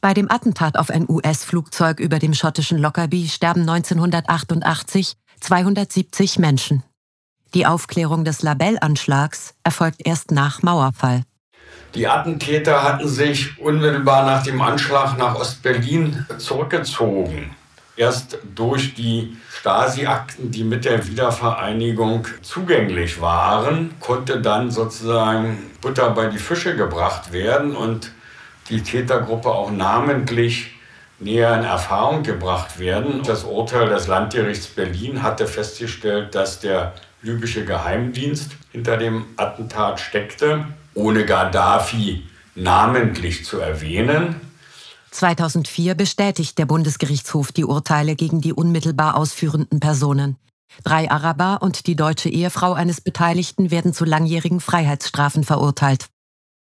Bei 0.00 0.14
dem 0.14 0.30
Attentat 0.30 0.76
auf 0.76 0.90
ein 0.90 1.06
US-Flugzeug 1.08 2.00
über 2.00 2.18
dem 2.18 2.34
schottischen 2.34 2.78
Lockerbie 2.78 3.28
sterben 3.28 3.68
1988 3.68 5.14
270 5.40 6.38
Menschen. 6.38 6.82
Die 7.54 7.66
Aufklärung 7.66 8.24
des 8.24 8.42
Labellanschlags 8.42 9.54
erfolgt 9.64 10.06
erst 10.06 10.30
nach 10.30 10.62
Mauerfall. 10.62 11.22
Die 11.94 12.06
Attentäter 12.06 12.84
hatten 12.84 13.08
sich 13.08 13.58
unmittelbar 13.58 14.24
nach 14.24 14.44
dem 14.44 14.60
Anschlag 14.60 15.18
nach 15.18 15.34
Ostberlin 15.34 16.24
zurückgezogen. 16.38 17.56
Erst 17.96 18.38
durch 18.54 18.94
die 18.94 19.36
Stasi-Akten, 19.52 20.52
die 20.52 20.62
mit 20.62 20.84
der 20.84 21.06
Wiedervereinigung 21.06 22.28
zugänglich 22.42 23.20
waren, 23.20 23.90
konnte 23.98 24.40
dann 24.40 24.70
sozusagen 24.70 25.58
Butter 25.80 26.10
bei 26.10 26.26
die 26.28 26.38
Fische 26.38 26.76
gebracht 26.76 27.32
werden 27.32 27.74
und 27.74 28.12
die 28.70 28.82
Tätergruppe 28.82 29.50
auch 29.50 29.72
namentlich 29.72 30.70
näher 31.18 31.54
in 31.58 31.64
Erfahrung 31.64 32.22
gebracht 32.22 32.78
werden. 32.78 33.22
Das 33.24 33.44
Urteil 33.44 33.88
des 33.88 34.06
Landgerichts 34.06 34.68
Berlin 34.68 35.22
hatte 35.22 35.46
festgestellt, 35.46 36.34
dass 36.34 36.60
der 36.60 36.94
libysche 37.20 37.64
Geheimdienst 37.64 38.52
hinter 38.72 38.96
dem 38.96 39.26
Attentat 39.36 40.00
steckte 40.00 40.64
ohne 41.00 41.24
Gaddafi 41.24 42.22
namentlich 42.54 43.44
zu 43.44 43.58
erwähnen. 43.58 44.36
2004 45.10 45.94
bestätigt 45.94 46.58
der 46.58 46.66
Bundesgerichtshof 46.66 47.52
die 47.52 47.64
Urteile 47.64 48.14
gegen 48.14 48.40
die 48.40 48.52
unmittelbar 48.52 49.16
ausführenden 49.16 49.80
Personen. 49.80 50.36
Drei 50.84 51.10
Araber 51.10 51.62
und 51.62 51.86
die 51.88 51.96
deutsche 51.96 52.28
Ehefrau 52.28 52.74
eines 52.74 53.00
Beteiligten 53.00 53.72
werden 53.72 53.92
zu 53.92 54.04
langjährigen 54.04 54.60
Freiheitsstrafen 54.60 55.42
verurteilt. 55.42 56.06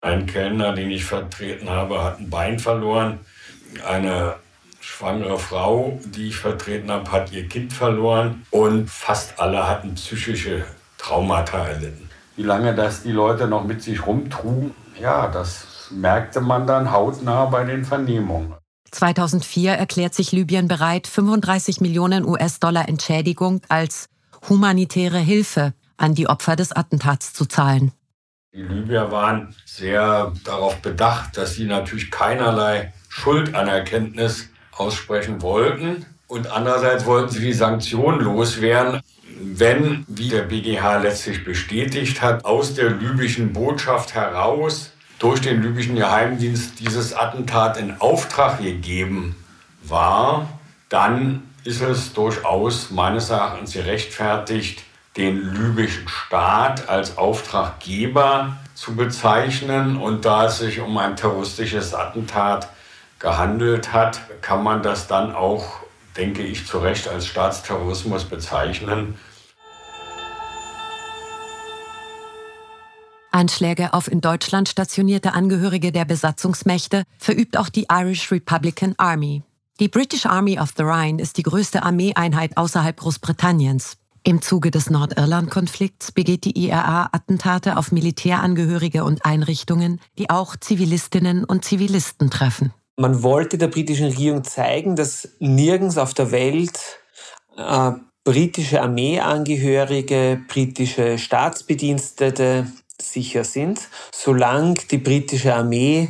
Ein 0.01 0.25
Kellner, 0.25 0.73
den 0.73 0.89
ich 0.89 1.05
vertreten 1.05 1.69
habe, 1.69 2.03
hat 2.03 2.19
ein 2.19 2.29
Bein 2.29 2.57
verloren. 2.57 3.19
Eine 3.85 4.35
schwangere 4.79 5.37
Frau, 5.37 5.99
die 6.05 6.29
ich 6.29 6.37
vertreten 6.37 6.89
habe, 6.89 7.11
hat 7.11 7.31
ihr 7.31 7.47
Kind 7.47 7.73
verloren 7.73 8.45
und 8.49 8.89
fast 8.89 9.39
alle 9.39 9.67
hatten 9.67 9.93
psychische 9.93 10.65
Traumata 10.97 11.67
erlitten. 11.67 12.08
Wie 12.39 12.45
lange 12.45 12.73
das 12.73 13.03
die 13.03 13.11
Leute 13.11 13.49
noch 13.49 13.65
mit 13.65 13.83
sich 13.83 14.07
rumtrugen, 14.07 14.71
ja, 14.97 15.27
das 15.27 15.89
merkte 15.91 16.39
man 16.39 16.65
dann 16.65 16.89
hautnah 16.89 17.43
bei 17.43 17.65
den 17.65 17.83
Vernehmungen. 17.83 18.53
2004 18.91 19.73
erklärt 19.73 20.13
sich 20.13 20.31
Libyen 20.31 20.69
bereit, 20.69 21.05
35 21.05 21.81
Millionen 21.81 22.23
US-Dollar 22.25 22.87
Entschädigung 22.87 23.59
als 23.67 24.07
humanitäre 24.47 25.17
Hilfe 25.17 25.73
an 25.97 26.15
die 26.15 26.29
Opfer 26.29 26.55
des 26.55 26.71
Attentats 26.71 27.33
zu 27.33 27.45
zahlen. 27.45 27.91
Die 28.53 28.61
Libyer 28.61 29.11
waren 29.11 29.53
sehr 29.65 30.31
darauf 30.45 30.77
bedacht, 30.81 31.35
dass 31.35 31.55
sie 31.55 31.65
natürlich 31.65 32.09
keinerlei 32.09 32.93
Schuldanerkenntnis 33.09 34.47
aussprechen 34.77 35.41
wollten. 35.41 36.05
Und 36.27 36.49
andererseits 36.49 37.05
wollten 37.05 37.31
sie 37.31 37.41
die 37.41 37.51
Sanktionen 37.51 38.21
loswerden, 38.21 39.01
wenn, 39.39 40.05
wie 40.07 40.29
der 40.29 40.43
BGH 40.43 40.97
letztlich 40.97 41.43
bestätigt 41.43 42.21
hat, 42.21 42.45
aus 42.45 42.73
der 42.73 42.89
libyschen 42.89 43.53
Botschaft 43.53 44.13
heraus 44.13 44.91
durch 45.17 45.41
den 45.41 45.61
libyschen 45.61 45.95
Geheimdienst 45.95 46.79
dieses 46.79 47.13
Attentat 47.13 47.77
in 47.77 47.99
Auftrag 47.99 48.61
gegeben 48.61 49.35
war, 49.83 50.49
dann 50.89 51.43
ist 51.63 51.81
es 51.81 52.13
durchaus 52.13 52.89
meines 52.91 53.29
Erachtens 53.29 53.73
gerechtfertigt, 53.73 54.83
den 55.17 55.53
libyschen 55.53 56.07
Staat 56.07 56.87
als 56.87 57.17
Auftraggeber 57.17 58.57
zu 58.75 58.95
bezeichnen. 58.95 59.97
Und 59.97 60.25
da 60.25 60.45
es 60.45 60.59
sich 60.59 60.79
um 60.79 60.97
ein 60.97 61.15
terroristisches 61.15 61.93
Attentat 61.93 62.69
gehandelt 63.19 63.91
hat, 63.91 64.21
kann 64.41 64.63
man 64.63 64.81
das 64.81 65.07
dann 65.07 65.33
auch, 65.33 65.81
denke 66.15 66.41
ich, 66.41 66.65
zu 66.65 66.79
Recht 66.79 67.07
als 67.07 67.27
Staatsterrorismus 67.27 68.23
bezeichnen. 68.25 69.15
Anschläge 73.31 73.93
auf 73.93 74.11
in 74.11 74.21
Deutschland 74.21 74.69
stationierte 74.69 75.33
Angehörige 75.33 75.91
der 75.91 76.05
Besatzungsmächte 76.05 77.03
verübt 77.17 77.57
auch 77.57 77.69
die 77.69 77.87
Irish 77.91 78.31
Republican 78.31 78.95
Army. 78.97 79.43
Die 79.79 79.87
British 79.87 80.25
Army 80.25 80.59
of 80.59 80.73
the 80.75 80.83
Rhine 80.83 81.21
ist 81.21 81.37
die 81.37 81.43
größte 81.43 81.83
Armeeeinheit 81.83 82.57
außerhalb 82.57 82.97
Großbritanniens. 82.97 83.97
Im 84.23 84.41
Zuge 84.41 84.69
des 84.69 84.89
Nordirland-Konflikts 84.89 86.11
begeht 86.11 86.43
die 86.43 86.57
IRA 86.67 87.09
Attentate 87.13 87.77
auf 87.77 87.91
Militärangehörige 87.91 89.05
und 89.05 89.23
Einrichtungen, 89.23 90.01
die 90.17 90.29
auch 90.29 90.57
Zivilistinnen 90.57 91.45
und 91.45 91.63
Zivilisten 91.63 92.29
treffen. 92.29 92.73
Man 92.97 93.23
wollte 93.23 93.57
der 93.57 93.69
britischen 93.69 94.07
Regierung 94.07 94.43
zeigen, 94.43 94.97
dass 94.97 95.29
nirgends 95.39 95.97
auf 95.97 96.13
der 96.13 96.31
Welt 96.31 96.79
äh, 97.55 97.91
britische 98.25 98.81
Armeeangehörige, 98.81 100.41
britische 100.49 101.17
Staatsbedienstete 101.17 102.67
sicher 103.01 103.43
sind, 103.43 103.79
solange 104.13 104.75
die 104.91 104.97
britische 104.97 105.53
Armee 105.53 106.09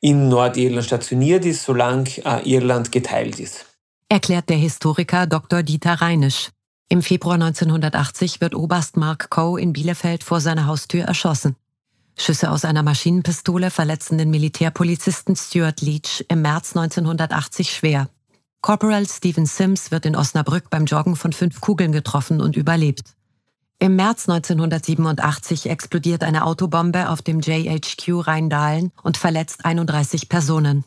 in 0.00 0.28
Nordirland 0.28 0.86
stationiert 0.86 1.44
ist, 1.44 1.64
solange 1.64 2.08
äh, 2.24 2.48
Irland 2.48 2.92
geteilt 2.92 3.40
ist. 3.40 3.66
Erklärt 4.08 4.48
der 4.48 4.56
Historiker 4.56 5.26
Dr. 5.26 5.62
Dieter 5.62 5.94
Reinisch. 5.94 6.50
Im 6.88 7.02
Februar 7.02 7.34
1980 7.34 8.40
wird 8.40 8.54
Oberst 8.54 8.96
Mark 8.96 9.28
Coe 9.28 9.60
in 9.60 9.74
Bielefeld 9.74 10.24
vor 10.24 10.40
seiner 10.40 10.66
Haustür 10.66 11.04
erschossen. 11.04 11.56
Schüsse 12.16 12.50
aus 12.50 12.64
einer 12.64 12.82
Maschinenpistole 12.82 13.70
verletzen 13.70 14.18
den 14.18 14.30
Militärpolizisten 14.30 15.36
Stuart 15.36 15.82
Leach 15.82 16.24
im 16.28 16.42
März 16.42 16.74
1980 16.74 17.70
schwer. 17.70 18.08
Corporal 18.60 19.06
Stephen 19.06 19.46
Sims 19.46 19.90
wird 19.90 20.04
in 20.04 20.16
Osnabrück 20.16 20.68
beim 20.70 20.86
Joggen 20.86 21.14
von 21.14 21.32
fünf 21.32 21.60
Kugeln 21.60 21.92
getroffen 21.92 22.40
und 22.40 22.56
überlebt. 22.56 23.14
Im 23.80 23.94
März 23.94 24.28
1987 24.28 25.70
explodiert 25.70 26.24
eine 26.24 26.44
Autobombe 26.44 27.10
auf 27.10 27.22
dem 27.22 27.38
JHQ 27.38 28.26
Rheindahlen 28.26 28.90
und 29.04 29.16
verletzt 29.16 29.64
31 29.64 30.28
Personen. 30.28 30.84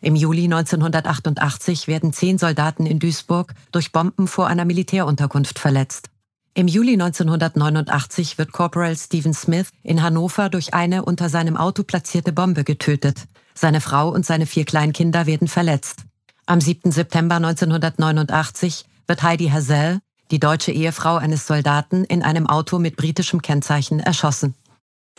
Im 0.00 0.16
Juli 0.16 0.44
1988 0.44 1.86
werden 1.86 2.14
zehn 2.14 2.38
Soldaten 2.38 2.86
in 2.86 2.98
Duisburg 2.98 3.52
durch 3.72 3.92
Bomben 3.92 4.26
vor 4.26 4.46
einer 4.46 4.64
Militärunterkunft 4.64 5.58
verletzt. 5.58 6.08
Im 6.54 6.66
Juli 6.66 6.94
1989 6.94 8.38
wird 8.38 8.52
Corporal 8.52 8.96
Stephen 8.96 9.34
Smith 9.34 9.68
in 9.82 10.02
Hannover 10.02 10.48
durch 10.48 10.72
eine 10.72 11.04
unter 11.04 11.28
seinem 11.28 11.58
Auto 11.58 11.82
platzierte 11.82 12.32
Bombe 12.32 12.64
getötet. 12.64 13.26
Seine 13.52 13.82
Frau 13.82 14.08
und 14.08 14.24
seine 14.24 14.46
vier 14.46 14.64
Kleinkinder 14.64 15.26
werden 15.26 15.46
verletzt. 15.46 16.04
Am 16.46 16.62
7. 16.62 16.90
September 16.90 17.36
1989 17.36 18.86
wird 19.06 19.22
Heidi 19.22 19.50
Hazel, 19.50 20.00
die 20.30 20.40
deutsche 20.40 20.72
Ehefrau 20.72 21.16
eines 21.16 21.46
Soldaten, 21.46 22.04
in 22.04 22.22
einem 22.22 22.46
Auto 22.46 22.78
mit 22.78 22.96
britischem 22.96 23.42
Kennzeichen 23.42 24.00
erschossen. 24.00 24.54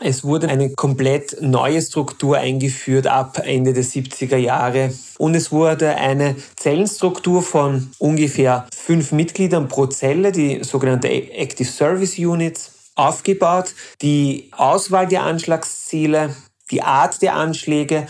Es 0.03 0.23
wurde 0.23 0.49
eine 0.49 0.71
komplett 0.71 1.41
neue 1.41 1.79
Struktur 1.79 2.37
eingeführt 2.37 3.05
ab 3.05 3.39
Ende 3.43 3.71
der 3.71 3.83
70er 3.83 4.37
Jahre 4.37 4.91
und 5.19 5.35
es 5.35 5.51
wurde 5.51 5.95
eine 5.95 6.35
Zellenstruktur 6.55 7.43
von 7.43 7.91
ungefähr 7.99 8.65
fünf 8.73 9.11
Mitgliedern 9.11 9.67
pro 9.67 9.85
Zelle, 9.85 10.31
die 10.31 10.63
sogenannte 10.63 11.07
Active 11.07 11.69
Service 11.69 12.17
Units, 12.17 12.71
aufgebaut. 12.95 13.75
Die 14.01 14.49
Auswahl 14.57 15.07
der 15.07 15.23
Anschlagsziele, 15.23 16.35
die 16.71 16.81
Art 16.81 17.21
der 17.21 17.35
Anschläge 17.35 18.07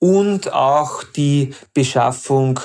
und 0.00 0.52
auch 0.52 1.04
die 1.04 1.54
Beschaffung 1.74 2.58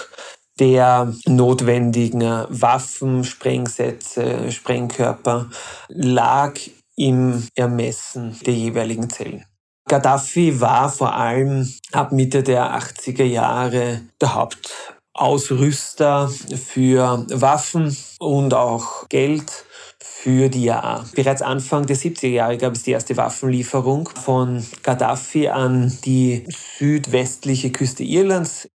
der 0.59 1.13
notwendigen 1.25 2.45
Waffen, 2.49 3.23
Sprengsätze, 3.23 4.51
Sprengkörper 4.51 5.49
lag 5.89 6.53
im 6.95 7.47
Ermessen 7.55 8.37
der 8.45 8.53
jeweiligen 8.53 9.09
Zellen. 9.09 9.45
Gaddafi 9.87 10.59
war 10.59 10.89
vor 10.89 11.13
allem 11.13 11.71
ab 11.91 12.11
Mitte 12.11 12.41
der 12.41 12.75
80er 12.75 13.23
Jahre 13.23 14.01
der 14.19 14.33
Hauptausrüster 14.33 16.29
für 16.29 17.25
Waffen 17.29 17.95
und 18.19 18.53
auch 18.53 19.07
Geld 19.09 19.65
für 19.99 20.49
die 20.49 20.65
IA. 20.65 21.05
Bereits 21.13 21.43
Anfang 21.43 21.85
der 21.85 21.97
70er 21.97 22.27
Jahre 22.27 22.57
gab 22.57 22.73
es 22.73 22.81
die 22.81 22.91
erste 22.91 23.15
Waffenlieferung 23.15 24.09
von 24.09 24.65
Gaddafi 24.81 25.49
an 25.49 25.95
die 26.03 26.47
südwestliche 26.77 27.71
Küste 27.71 28.03
Irlands. 28.03 28.67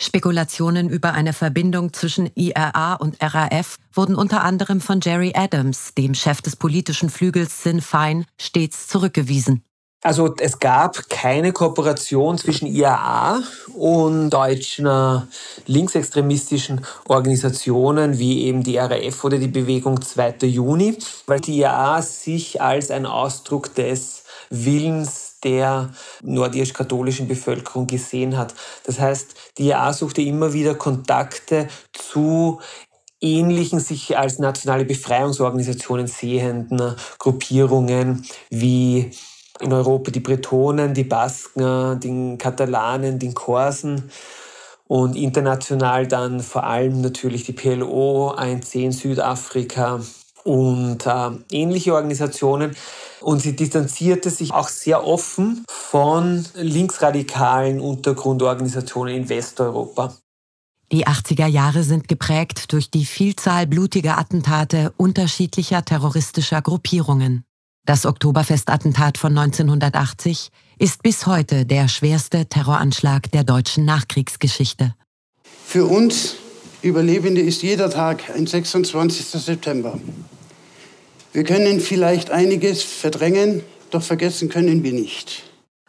Spekulationen 0.00 0.88
über 0.88 1.12
eine 1.12 1.32
Verbindung 1.32 1.92
zwischen 1.92 2.30
IRA 2.34 2.94
und 2.94 3.16
RAF 3.20 3.78
wurden 3.92 4.14
unter 4.14 4.42
anderem 4.42 4.80
von 4.80 5.00
Jerry 5.00 5.32
Adams, 5.34 5.92
dem 5.94 6.14
Chef 6.14 6.40
des 6.40 6.54
politischen 6.54 7.10
Flügels 7.10 7.64
Sinn 7.64 7.80
Fein, 7.80 8.24
stets 8.38 8.86
zurückgewiesen. 8.86 9.64
Also 10.00 10.32
es 10.38 10.60
gab 10.60 11.10
keine 11.10 11.52
Kooperation 11.52 12.38
zwischen 12.38 12.68
IAA 12.68 13.42
und 13.74 14.30
deutschen 14.30 14.86
äh, 14.86 15.22
linksextremistischen 15.66 16.86
Organisationen 17.08 18.16
wie 18.20 18.44
eben 18.44 18.62
die 18.62 18.78
RAF 18.78 19.24
oder 19.24 19.38
die 19.38 19.48
Bewegung 19.48 20.00
2. 20.00 20.46
Juni, 20.46 20.96
weil 21.26 21.40
die 21.40 21.58
IAA 21.58 22.02
sich 22.02 22.62
als 22.62 22.92
ein 22.92 23.06
Ausdruck 23.06 23.74
des 23.74 24.22
Willens 24.50 25.27
der 25.44 25.90
nordirsch-katholischen 26.22 27.28
Bevölkerung 27.28 27.86
gesehen 27.86 28.36
hat. 28.36 28.54
Das 28.84 28.98
heißt, 28.98 29.34
die 29.58 29.68
EA 29.68 29.92
suchte 29.92 30.22
immer 30.22 30.52
wieder 30.52 30.74
Kontakte 30.74 31.68
zu 31.92 32.60
ähnlichen 33.20 33.80
sich 33.80 34.16
als 34.16 34.38
nationale 34.38 34.84
Befreiungsorganisationen 34.84 36.06
sehenden 36.06 36.94
Gruppierungen 37.18 38.24
wie 38.50 39.10
in 39.60 39.72
Europa 39.72 40.10
die 40.10 40.20
Bretonen, 40.20 40.94
die 40.94 41.04
Basken, 41.04 41.98
den 41.98 42.38
Katalanen, 42.38 43.18
den 43.18 43.34
Korsen 43.34 44.10
und 44.86 45.16
international 45.16 46.06
dann 46.06 46.40
vor 46.40 46.64
allem 46.64 47.00
natürlich 47.00 47.44
die 47.44 47.52
PLO, 47.52 48.30
ANC 48.30 48.76
in 48.76 48.92
Südafrika 48.92 50.00
und 50.48 51.04
äh, 51.04 51.30
ähnliche 51.52 51.94
Organisationen. 51.94 52.74
Und 53.20 53.42
sie 53.42 53.54
distanzierte 53.54 54.30
sich 54.30 54.52
auch 54.52 54.68
sehr 54.68 55.06
offen 55.06 55.64
von 55.68 56.44
linksradikalen 56.54 57.80
Untergrundorganisationen 57.80 59.14
in 59.14 59.28
Westeuropa. 59.28 60.14
Die 60.90 61.06
80er 61.06 61.46
Jahre 61.46 61.82
sind 61.82 62.08
geprägt 62.08 62.72
durch 62.72 62.90
die 62.90 63.04
Vielzahl 63.04 63.66
blutiger 63.66 64.16
Attentate 64.16 64.94
unterschiedlicher 64.96 65.84
terroristischer 65.84 66.62
Gruppierungen. 66.62 67.44
Das 67.84 68.06
Oktoberfestattentat 68.06 69.18
von 69.18 69.36
1980 69.36 70.50
ist 70.78 71.02
bis 71.02 71.26
heute 71.26 71.66
der 71.66 71.88
schwerste 71.88 72.46
Terroranschlag 72.46 73.30
der 73.32 73.44
deutschen 73.44 73.84
Nachkriegsgeschichte. 73.84 74.94
Für 75.66 75.84
uns 75.84 76.36
Überlebende 76.80 77.40
ist 77.40 77.62
jeder 77.62 77.90
Tag 77.90 78.30
ein 78.30 78.46
26. 78.46 79.26
September. 79.26 79.98
Wir 81.32 81.44
können 81.44 81.80
vielleicht 81.80 82.30
einiges 82.30 82.82
verdrängen, 82.82 83.62
doch 83.90 84.02
vergessen 84.02 84.48
können 84.48 84.82
wir 84.82 84.92
nicht. 84.92 85.44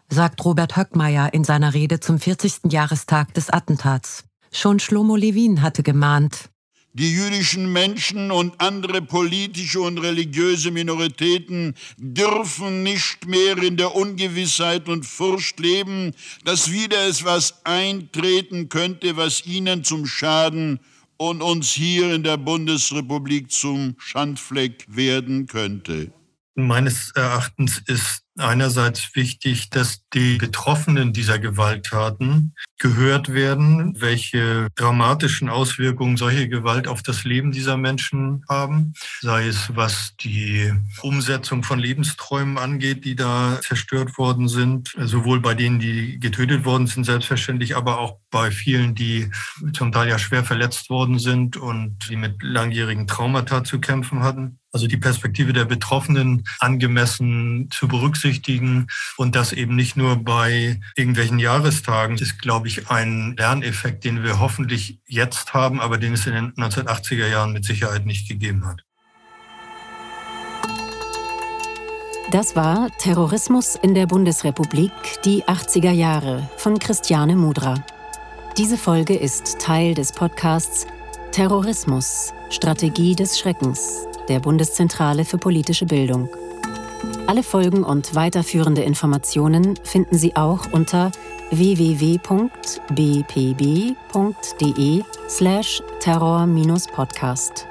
Sagt 0.10 0.44
Robert 0.44 0.76
Höckmeier 0.76 1.34
in 1.34 1.44
seiner 1.44 1.74
Rede 1.74 2.00
zum 2.00 2.20
40. 2.20 2.72
Jahrestag 2.72 3.34
des 3.34 3.50
Attentats. 3.50 4.24
Schon 4.52 4.80
Shlomo 4.80 5.16
Levin 5.16 5.62
hatte 5.62 5.84
gemahnt, 5.84 6.50
die 6.94 7.14
jüdischen 7.14 7.72
Menschen 7.72 8.32
und 8.32 8.60
andere 8.60 9.04
politische 9.04 9.80
und 9.80 10.00
religiöse 10.00 10.72
Minoritäten 10.72 11.76
dürfen 11.98 12.82
nicht 12.82 13.28
mehr 13.28 13.58
in 13.60 13.78
der 13.78 13.96
Ungewissheit 13.96 14.90
und 14.90 15.06
Furcht 15.06 15.60
leben, 15.60 16.14
dass 16.46 16.72
wieder 16.72 17.08
etwas 17.08 17.64
eintreten 17.64 18.70
könnte, 18.70 19.18
was 19.18 19.46
ihnen 19.46 19.84
zum 19.84 20.08
Schaden 20.08 20.80
und 21.20 21.42
uns 21.42 21.72
hier 21.72 22.14
in 22.16 22.24
der 22.24 22.38
Bundesrepublik 22.38 23.52
zum 23.52 23.96
Schandfleck 23.98 24.86
werden 24.88 25.48
könnte. 25.48 26.14
Meines 26.56 27.12
Erachtens 27.14 27.82
ist 27.86 28.24
einerseits 28.40 29.16
wichtig, 29.16 29.70
dass 29.70 30.04
die 30.14 30.38
Betroffenen 30.38 31.14
dieser 31.14 31.40
Gewalttaten 31.40 32.56
gehört 32.78 33.34
werden, 33.34 33.94
welche 34.00 34.68
dramatischen 34.76 35.50
Auswirkungen 35.50 36.18
solche 36.18 36.48
Gewalt 36.48 36.88
auf 36.88 37.04
das 37.04 37.24
Leben 37.26 37.52
dieser 37.52 37.78
Menschen 37.78 38.44
haben, 38.48 38.94
sei 39.22 39.48
es 39.48 39.76
was 39.76 40.16
die 40.22 40.74
Umsetzung 41.02 41.64
von 41.64 41.80
Lebensträumen 41.80 42.58
angeht, 42.58 43.06
die 43.06 43.16
da 43.16 43.60
zerstört 43.62 44.18
worden 44.18 44.48
sind, 44.48 44.96
sowohl 44.98 45.42
bei 45.42 45.54
denen, 45.54 45.80
die 45.80 46.20
getötet 46.20 46.66
worden 46.66 46.88
sind, 46.88 47.06
selbstverständlich, 47.06 47.76
aber 47.76 48.00
auch 48.00 48.20
bei 48.32 48.52
vielen, 48.52 48.96
die 48.96 49.30
zum 49.74 49.92
Teil 49.92 50.10
ja 50.10 50.20
schwer 50.20 50.44
verletzt 50.44 50.90
worden 50.90 51.20
sind 51.20 51.58
und 51.58 52.10
die 52.10 52.16
mit 52.16 52.42
langjährigen 52.42 53.08
Traumata 53.08 53.64
zu 53.64 53.80
kämpfen 53.80 54.24
hatten. 54.24 54.59
Also 54.72 54.86
die 54.86 54.98
Perspektive 54.98 55.52
der 55.52 55.66
Betroffenen 55.66 56.44
angemessen 56.60 57.70
zu 57.72 57.88
berücksichtigen 57.88 58.88
und 59.18 59.36
das 59.36 59.52
eben 59.52 59.76
nicht 59.76 59.98
nur 59.98 60.18
bei 60.18 60.80
irgendwelchen 60.96 61.40
Jahrestagen 61.40 62.18
ist, 62.18 62.40
glaube 62.40 62.68
ich, 62.68 62.90
ein 62.90 63.36
Lerneffekt, 63.36 64.04
den 64.04 64.24
wir 64.24 64.40
hoffentlich 64.40 65.00
jetzt 65.08 65.54
haben, 65.56 65.82
aber 65.82 65.98
den 65.98 66.14
es 66.14 66.28
in 66.28 66.34
den 66.34 66.54
1980er 66.54 67.28
Jahren 67.28 67.54
mit 67.54 67.66
Sicherheit 67.66 68.06
nicht 68.06 68.30
gegeben 68.30 68.68
hat. 68.68 68.84
Das 72.32 72.56
war 72.56 72.92
Terrorismus 73.00 73.76
in 73.76 73.96
der 73.96 74.06
Bundesrepublik, 74.06 74.92
die 75.26 75.44
80er 75.46 75.92
Jahre 75.92 76.48
von 76.58 76.78
Christiane 76.78 77.36
Mudra. 77.36 77.84
Diese 78.56 78.78
Folge 78.78 79.16
ist 79.16 79.58
Teil 79.58 79.96
des 79.96 80.12
Podcasts 80.12 80.86
Terrorismus, 81.32 82.34
Strategie 82.52 83.16
des 83.16 83.40
Schreckens 83.40 84.09
der 84.30 84.40
Bundeszentrale 84.40 85.26
für 85.26 85.38
politische 85.38 85.86
Bildung. 85.86 86.30
Alle 87.28 87.44
Folgen 87.44 87.84
und 87.84 88.16
weiterführende 88.16 88.82
Informationen 88.82 89.76
finden 89.84 90.18
Sie 90.18 90.36
auch 90.36 90.72
unter 90.72 91.12
www.bpb.de 91.52 92.24
slash 95.28 95.84
terror-podcast. 96.00 97.68